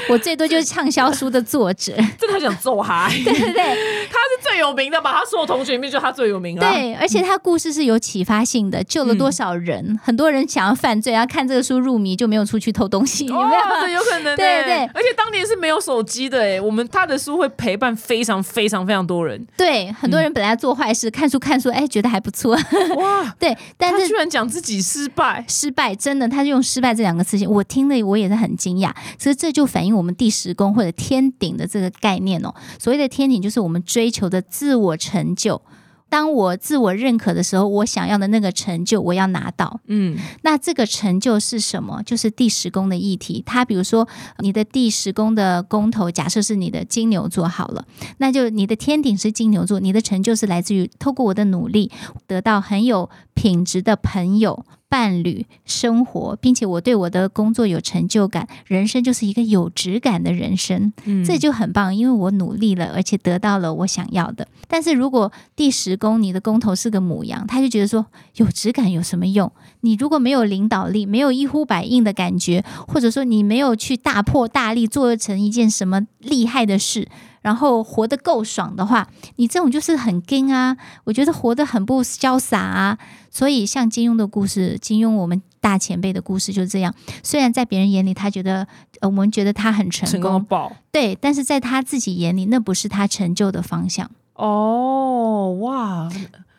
[0.10, 1.94] 我最多就是畅销书的作者。
[2.18, 5.12] 真的他想揍他，对对对，他是最有名的吧？
[5.14, 6.62] 他所有同学里面就他最有名了。
[6.62, 10.00] 对，而且他故事是有启发性的，救了多少人？
[10.04, 14.38] 很多人想要犯罪，然后看这个书入迷，就没有出去偷东西，有哦没有？，这有可能欸。
[14.38, 19.46] 对对而且当年是没有手机的哎，我们他的书会陪伴非常非常非常多人。
[19.58, 22.56] 对，很多人本来要做坏事，看书看书，哎，觉得还不错，
[22.98, 28.94] 哇， 对，但是他居然讲自己失败，失败真的，他就用失败这两个词，我听了我也是很惊讶。
[29.18, 32.54] 所以这就反映我们第十宫或者天顶的这个概念哦。
[32.80, 35.62] 所谓的天顶，就是我们追求的自我成就。
[36.08, 39.82] 当我自我认可的时候，我想要的那个成就，我要拿到。
[39.88, 42.02] 嗯那这个成就是什么？
[42.04, 43.44] 就是第十宫的议题。
[43.46, 44.08] 它比如说
[44.38, 47.86] 你的第十宫的宫头，假设是你的金牛座好了，
[48.20, 51.92] 那就你的天顶是金牛座，你的成就是来自于透过我的努力
[52.28, 54.64] 得到很有品质的朋友。
[54.96, 60.94] 伴侣生活，并且我对我的工作有成就感，人生就是一个有质感的人生。
[61.04, 64.48] 嗯这就很棒，因为我努力了，而且得到了我想要的。
[64.70, 69.52] 但是如果第十宫你的宫头是个母羊，他就觉得说有质感有什么用？
[69.86, 77.08] 你如果没有领导力，没有一呼百应的感觉，或者说你没有去大破大立做成一件什么厉害的事。
[77.42, 80.76] 然后活得够爽的话，你这种就是很硬啊！
[81.04, 82.98] 我觉得活得很不潇洒啊。
[83.30, 86.92] 所以像金庸的故事，金庸我们大前辈的故事就是这样。
[87.22, 88.66] 虽然在别人眼里，他觉得
[89.00, 90.44] 呃，我们觉得他很成成功。
[90.92, 94.10] 对，但是在他自己眼里，那不是他成就的方向。
[94.34, 96.10] 哦，哇，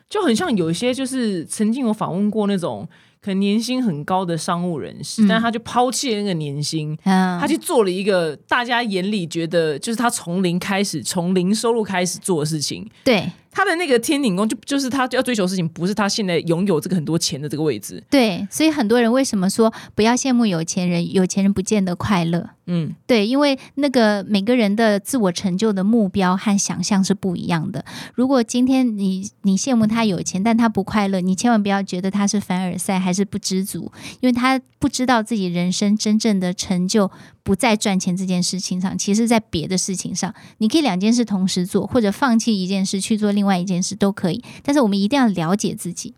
[0.09, 2.87] 就很像有一些就是曾经有访问过那种
[3.27, 6.97] 可能年薪很高的商务人士，嗯但他就抛弃了那个年薪。
[7.03, 12.89] 嗯，他去做了一个大家眼里觉得就是他从零开始，从零收入开始做的事情。
[13.03, 18.03] 对他的那个天顶宫就就是他要追求的事情，不是他现在拥有这个很多钱的这个位置。
[18.07, 22.51] 对，所以很多人为什么说不要羡慕有钱人，有钱人不见得快乐。
[22.67, 27.83] 嗯，对，因为那个每个人的自我成就的目标和想象是不一样的。
[28.13, 37.09] 如果今天你你羡慕他有钱，但他不快乐，你千万不要觉得他是凡尔赛还是不知足，因为他不知道自己人生真正的成就
[37.47, 40.35] 不在赚钱这件事情上，其实在别的事情上。
[40.57, 44.43] 你可以两件事同时做，或者放弃一件事去做另外一件事都可以。
[44.63, 46.13] 但是我们一定要了解自己。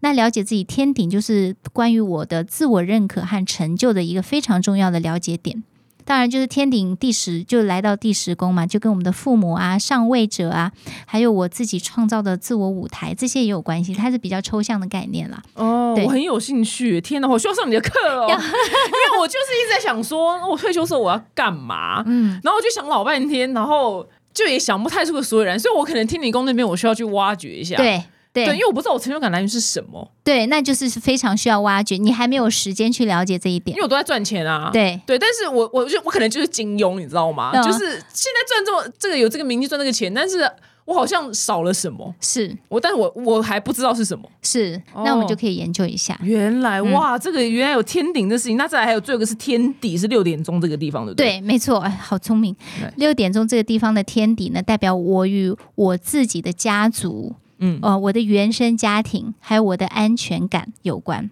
[0.00, 5.62] 那了解自己天顶就是关于我的自我认可和成就的一个非常重要的了解点。
[6.10, 10.72] 当然，就是天顶第十就来到第十宫嘛，就跟我们的父母啊、上位者啊，
[11.06, 13.94] 还有我自己创造的自我舞台这些也有关系。
[13.94, 15.40] 它是比较抽象的概念啦。
[15.54, 17.00] 哦，我很有兴趣。
[17.00, 22.02] 天哪，我需要上你的课哦，因为我就是一直在想说，我退休时候我要干嘛？
[22.10, 24.04] 嗯，然后我就想老半天，然后
[24.34, 27.76] 就也想不太出个所以然，所以我可能天理宫那边我需要去挖掘一下。
[27.76, 28.02] 对
[28.32, 31.96] 对对，因为我不知道我成就感来源是什么，对，那就是非常需要挖掘。
[31.96, 33.82] 你还没有时间去了解这一点因为。
[33.82, 34.70] 我都在赚钱啊。
[34.72, 37.50] 对对，但是我我就我可能就是金庸，你知道吗？
[37.54, 37.78] 嗯就是
[38.12, 40.48] 现在赚这么这个有这个名气赚这个钱，但是
[40.84, 44.28] 我好像少了什么，是我但是我我还不知道是什么。
[44.42, 46.18] 是，哦那我们就可以研究一下。
[46.22, 51.32] 原来、嗯哇，这个原来有天顶的事情，那再来还有最后一个是天底，是六点钟这个地方，对不对？
[51.32, 52.54] 对，没错，哎，好聪明。
[52.96, 61.30] 六点钟这个地方的天底呢，代表我与我自己的家族，嗯呃，我的原生家庭，还有我的安全感有关。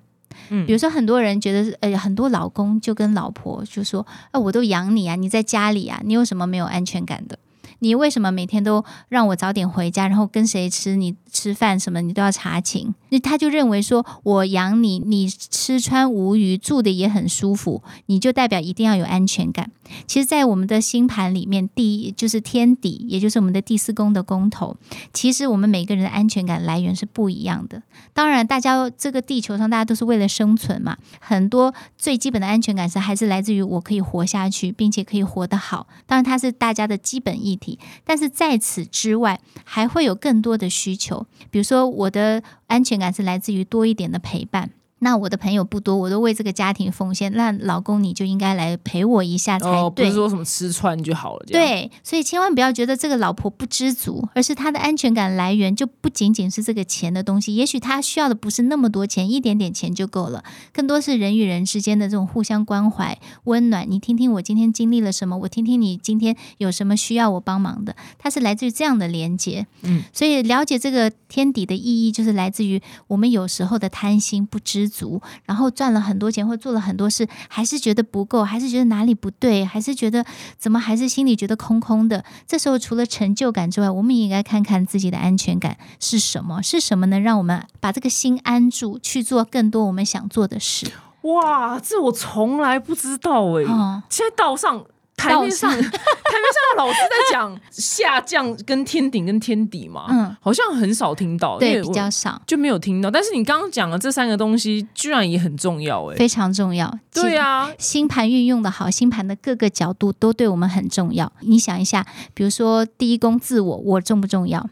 [0.50, 7.38] 嗯比如说，很多人觉得，呃，很多老公就跟老婆就说：“啊，我都养你啊，你在家里啊，你有什么没有安全感的？
[7.80, 19.70] 你为什么每天都让我早点回家，然后跟谁吃你吃饭什么你都要查寝？”那他就认为说，我养你，你吃穿无余，住的也很舒服，你就代表一定要有安全感。
[20.06, 24.76] 其实，在我们的星盘里面，第一就是天底，也就是我们的第四宫的宫头。
[25.12, 27.82] 其实我们每个人的安全感来源是不一样的。
[28.12, 35.86] 当然，大家这个地球上大家都是为了生存嘛，很多最基本的安全感是还是来自于我可以活下去，并且可以活得好。
[36.06, 37.78] 当然，它是大家的基本议题。
[38.04, 44.70] 但是在此之外，还会有更多的需求，比如说我的安全感是来自于多一点的陪伴。
[45.00, 50.08] 那我的朋友不多，我都为这个家庭奉献，那老公你就应该来陪我一下才哦，不对。
[50.08, 57.54] 是说什么吃穿就好了，对，所以千万不要觉得这个老婆不知足，而是她的安全感来源就不仅仅是这个钱的东西。
[57.54, 60.42] 也许她需要的不是那么多钱，一点点钱就够了，
[60.72, 63.86] 更多是人与人之间的这种互相关怀、温暖。
[63.88, 69.66] 你听听我今天经历了什么，我听听你今天有什么需要我帮忙的，它是来自于这样的连接。
[69.82, 80.24] 嗯，所以了解这个天底的意义，就是来自于我们有时候的贪心、不知足，然后赚了很多钱或做了很多事，还是觉得不够，还是觉得哪里不对，还是觉得
[80.56, 82.24] 怎么还是心里觉得空空的。
[82.46, 90.90] 这时候除了成就感之外，我们也应该看看自己的安全感是什么，是什么能让我们把这个心安住，去做更多我们想做的事。
[91.22, 94.84] 哇，这我从来不知道哎、哦，现在道上
[95.18, 103.10] 台面上台面上的老师在讲 下降跟天顶跟天底嘛，嗯，好像很少听到，因对，比较少，就没有听到。
[103.10, 106.96] 但是你刚刚讲的这三个东西，居然也很重要哎、非常重要。
[107.12, 111.30] 对啊，星盘运用的好，星盘的各个角度都对我们很重要。
[111.40, 114.64] 你想一下，比如说第一宫自我，我重不重要？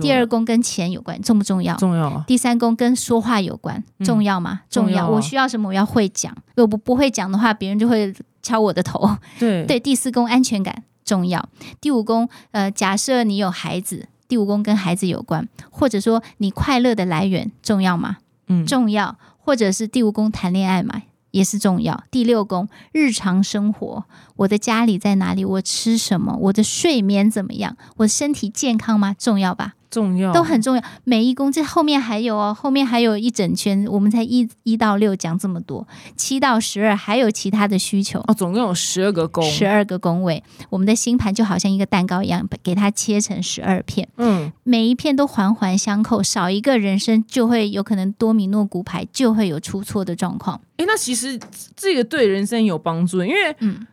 [0.00, 1.76] 第二宫跟钱有关，重不重要？
[1.76, 4.62] 重要啊，第三宫跟说话有关，嗯重要吗？
[4.68, 4.90] 重要。
[4.90, 6.34] 重要啊我需要什么，我要会讲。
[6.56, 8.12] 如果不不会讲的话，别人就会
[8.42, 9.16] 敲我的头。
[9.38, 11.48] 对对，第四宫安全感重要。
[11.80, 18.18] 第五宫，呃，假设你有孩子，第五宫跟孩子有关，或者说你快乐的来源重要吗？
[18.48, 22.04] 嗯重要，或者是第五宫谈恋爱嘛，也是重要。
[22.10, 24.04] 第六宫日常生活，
[24.36, 25.44] 我的家里在哪里？
[25.44, 26.36] 我吃什么？
[26.40, 27.76] 我的睡眠怎么样？
[27.98, 29.14] 我身体健康吗？
[29.18, 29.74] 重要吧？
[29.90, 30.82] 重要都很重要。
[31.04, 35.86] 每一宫这后面还有哦，后面还有一整圈，我们才一一到六讲这么多，
[36.16, 38.20] 七到十二还有其他的需求。
[38.26, 50.60] 哦，总共有十二个宫，十二个宫位，我们的星盘就好像一个蛋糕一样，给它切成十二片，嗯，每一片都环环相扣，少一个人生就会有可能多米诺骨牌就会有出错的状况。
[50.76, 51.38] 哎，那其实
[51.76, 53.86] 这个对人生有帮助，因为嗯，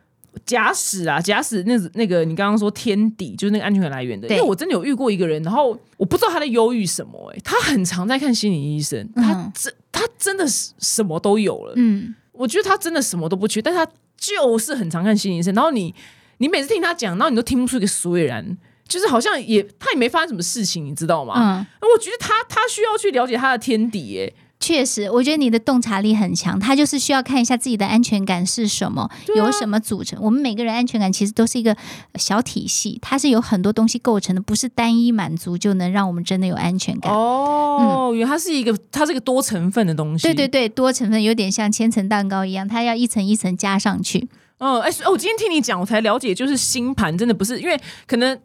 [0.44, 15.94] 假使啊，假使那那个你刚刚说天底就是那个安全感来源的，因为我真的有遇过一个人，然后我不知道他在忧郁什么、哎，他很常在看心理医生，他嗯真他真的是什么都有了，嗯，我觉得他真的什么都不缺，但是他就是很常看心理医生，然后你
[16.38, 18.56] 你每次听他讲，然后你都听不出一个所以然。
[18.88, 21.34] 就是好像也他也没发生什么事情，你知道吗？
[21.36, 24.34] 嗯，我觉得他他需要去了解他的天底、耶。
[24.60, 30.18] 确实，我觉得你的洞察力很强，他就是需要看一下自己的安全感是什么，对啊有什么组成。
[30.20, 31.76] 我们每个人安全感其实都是一个
[32.16, 37.12] 小体系，它是有很多东西构成的，不是单一满足就能让我们真的有安全感。
[37.12, 40.24] 哦，原来它是一个，它是一个多成分的东西。
[40.24, 44.28] 对对对，多成分有点像千层蛋糕一样，它要一层一层加上去。
[44.58, 48.38] 嗯，哎、哦，我今天听你讲，我才了解，就是星盘真的不是因为可能。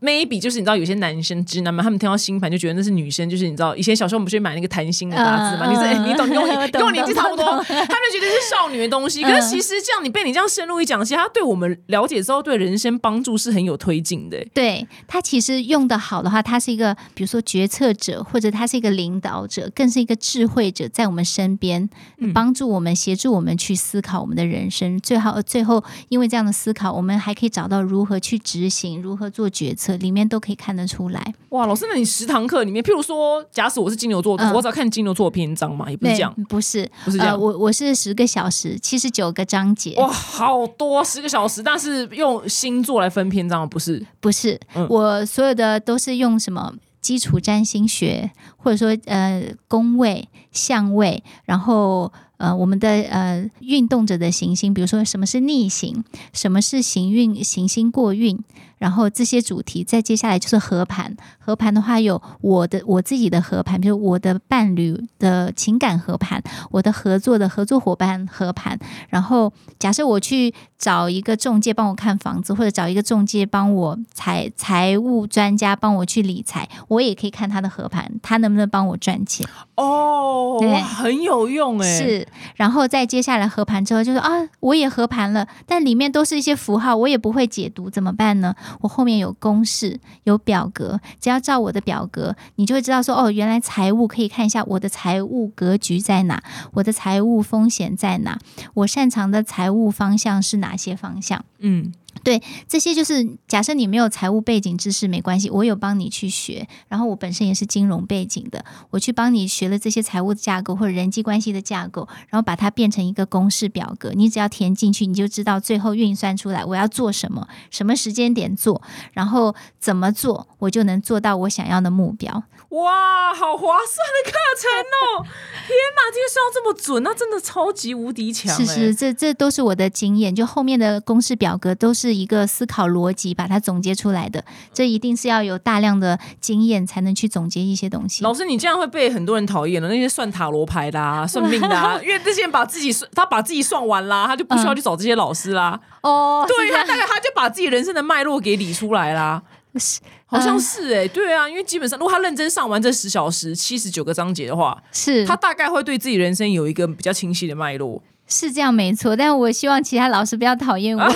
[0.00, 5.66] Maybe 就是你知道有些男生直男嘛，他们听到星盘就觉得那是女生，就是你知道以前小时候我们不是买那个弹性的杂志嘛？
[5.66, 6.32] 嗯你是、哎嗯你懂，你
[6.70, 9.22] 跟我年纪差不多，他们就觉得是少女的东西。
[9.22, 14.44] 可是其实这样，你被你这样深入一讲，其实他对我们了解之后，对人生帮助是很有推进的。
[14.52, 24.98] 对他其实用的好的话，他是一个比如说决策者，或者他是一个领导者，更是一个智慧者，在我们身边嗯帮助我们、协助我们去思考我们的人生。
[25.00, 31.34] 最好最后，因为这样的思考，我们还可以找到如何去执行、如何做决策，里面都可以看得出来。
[31.50, 37.34] 哇，老师，那你十堂课里面，譬如说，假使我是金牛座，嗯我只要看金牛座的篇章嘛，也不是这样，不是，不是这样。
[37.34, 39.94] 呃，我我是十个小时，七十九个章节。
[39.96, 44.04] 哇，好多十个小时，但是用星座来分篇章，不是？
[44.20, 52.12] 不是，嗯我所有的都是用什么基础占星学，或者说呃宫位、相位，然后
[52.44, 58.38] 呃我们的呃运动者的行星，比如说什么是逆行，什么是行运行星过运，
[58.76, 61.16] 然后这些主题，再接下来就是合盘。
[61.38, 68.78] 合盘的话有我的我自己的合盘，比如我的伴侣的情感合盘，我的合作的合作伙伴合盘，
[69.08, 79.46] 然后假设我去找一个中介帮我看房子，或者找一个中介帮我财财务专家帮我去理财，我也可以看他的合盘，他能不能帮我赚钱？
[79.76, 80.58] 哦，
[80.96, 88.54] 很有用哎、是，然后再接下来合盘之后，就说啊，我也合盘了，但里面都是一些符号，我也不会解读，怎么办呢？
[88.80, 96.42] 我后面有公式，有表格，只要照我的表格，你就会知道说，哦，原来财务可以看一下我的财务格局在哪，
[96.74, 98.38] 我的财务风险在哪，
[98.74, 101.44] 我擅长的财务方向是哪些方向。
[101.58, 118.80] 嗯，对，这些就是假设你没有财务背景知识没关系，我有帮你去学，然后我本身也是金融背景的，我去帮你学了这些财务的架构或者人际关系的架构，然后把它变成一个公式表格，你只要填进去，你就知道最后运算出来我要做什么，什么时间点做，
[119.12, 122.44] 然后怎么做，我就能做到我想要的目标。
[122.74, 125.22] 哇，好划算的课程哦！
[125.64, 128.52] 天哪，这个算这么准，那真的超级无敌强。
[128.54, 134.44] 是是，这这都是我的经验，就后面的公式表格都是一个思考逻辑把它总结出来的。
[134.72, 138.24] 这一定是要有大量的经验才能去总结一些东西。
[138.24, 140.98] 老师，你这样会被很多人讨厌的，那些算塔罗牌的、
[141.28, 145.78] 算命的，因为这些人把自己算，他把自己算完啦，他就不需要去找这些老师啦。
[146.02, 149.42] 哦，对他大概他就把自己人生的脉络给理出来啦。
[149.76, 158.02] 是，好像是哎，对啊，因为基本上如果他认真上完这十小时七十九个章节的话，是他大概会对自己人生有一个比较清晰的脉络。
[158.26, 161.02] 是这样没错，但我希望其他老师不要讨厌我。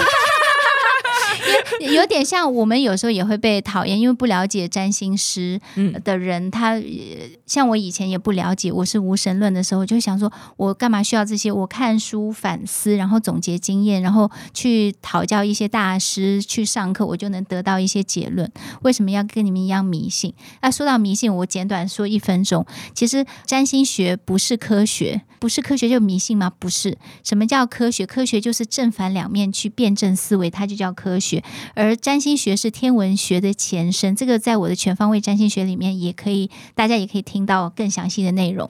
[1.93, 5.61] 有点像我们有时候也会被讨厌，因为不了解占星师
[6.05, 6.81] 的人，他
[7.47, 11.51] 像我以前也不了解，我是无神论的时候，就想说我干嘛需要这些？
[11.53, 18.51] 我看书反思，然后总结经验，然后去讨教一些大师，去上课，我就能得到一些结论。
[18.83, 20.33] 为什么要跟你们一样迷信？
[20.61, 22.65] 那说到迷信，我简短说一分钟。
[22.95, 26.51] 其实占星学不是科学，不是科学就迷信吗？
[26.59, 26.97] 不是。
[27.23, 28.07] 什么叫科学？
[28.07, 31.28] 科学就是正反两面去辩证思维，它就叫科学。
[31.75, 38.69] 而占星学是天文学的前身，这个在我的全方位占星学里面也可以，大家也可以听到更详细的内容。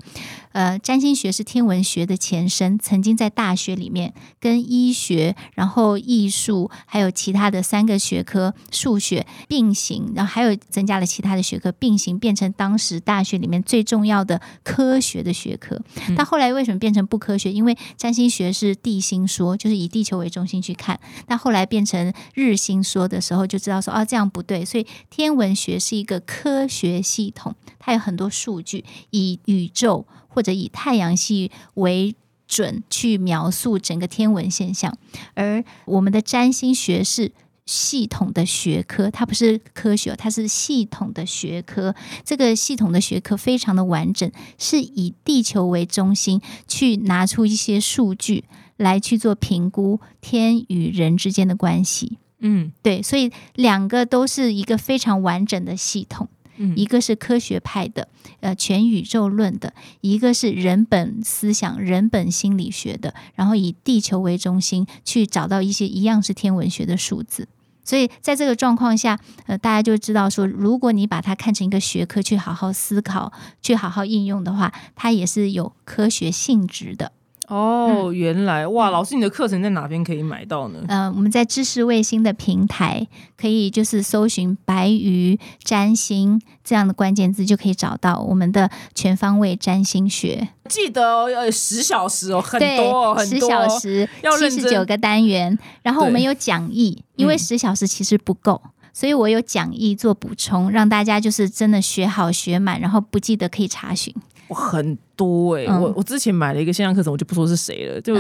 [0.59, 15.81] 呃，占星学是天文学的前身，曾经在大学里面跟医学、然后艺术还有其他的三个学科数学并行，然后还有增加了其他的学科并行，变成当时大学里面最重要的科学的学科。
[16.17, 17.53] 但后来为什么变成不科学？
[17.53, 20.99] 因为占星学是地心说，就是以地球为中心去看。
[21.29, 24.65] 但后来变成日心说的时候，就知道说啊这样不对。
[24.65, 30.05] 所以天文学是一个科学系统，它有很多数据，以宇宙。
[30.39, 32.15] 或者以太阳系为
[32.47, 34.97] 准去描述整个天文现象，
[35.35, 37.33] 而我们的占星学是
[37.67, 41.93] 系统的学科，它不是科学，它是系统的学科。
[42.25, 48.45] 这个系统的学科非常的完整，是以地球为中心去拿出一些数据
[48.77, 52.19] 来去做评估天与人之间的关系。
[52.39, 56.29] 嗯，对，所以两个都是一个非常完整的系统。
[56.77, 58.09] 一个是科学派的，
[58.41, 63.15] 呃，全宇宙论的；一个是人本思想、人本心理学的。
[63.35, 67.49] 然后以地球为中心去找到一些一样是天文学的数字。
[67.85, 73.33] 所以在这个状况下，呃，大家就知道说，如果你把它看成一个学科去好好思考、
[73.63, 77.13] 去好好应用的话，它也是有科学性质的。
[77.49, 80.81] 哦，原来哇，老师，你的课程在哪边可以买到呢？
[80.87, 83.07] 呃，我们在知识卫星的平台，
[83.39, 90.49] 可以就是搜寻“白鱼占星”这样的关键字，就可以找到我们的全方位占星学。
[90.69, 95.59] 记得哦，要十小时哦，很多很多，十小时，七十九个单元。
[95.83, 98.61] 然后我们有讲义，因为十小时其实不够，
[98.93, 104.15] 所以我有讲义做补充，让大家就是真的学好学满，然后不记得可以查询。
[104.55, 108.15] 很多哎，我我之前买了一个线上课程，我就不说是谁了，就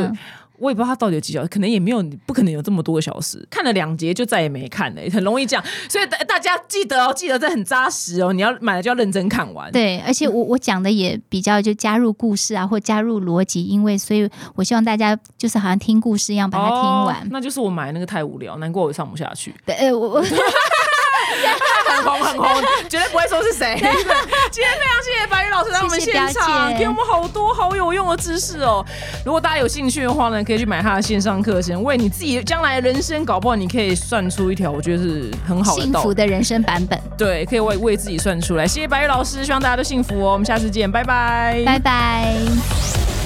[0.60, 9.70] 我也不知道他到底有几小时，可能也没有，不可能有这么多个小时，看了两节就再也没看了，很容易这样，所以大大家记得哦，记得这很扎实哦，你要买了就要认真看完。
[9.70, 17.28] 对，而且我我讲的也比较就加入故事啊，或加入逻辑，因为所以我希望大家就是好像听故事一样把它听完。
[17.30, 19.54] 那就是我买那个太无聊，难怪我上不下去。
[19.64, 20.24] 对，我我。
[21.88, 23.76] 很红很红，绝对不会说是谁。
[24.50, 28.84] 今天非常谢谢白宇老师在我们现场，给我们好多好有用的知识哦。
[29.24, 36.98] 如果大家有兴趣的话呢，可以去买他的线上课程，为你自己将来人生搞不好你可以算出一条，我觉得是很好的幸福的人生版本。
[37.16, 38.66] 对，可以为为自己算出来。
[38.66, 40.32] 谢谢白宇老师，希望大家都幸福哦。
[40.32, 43.17] 我们下次见，拜拜，拜拜。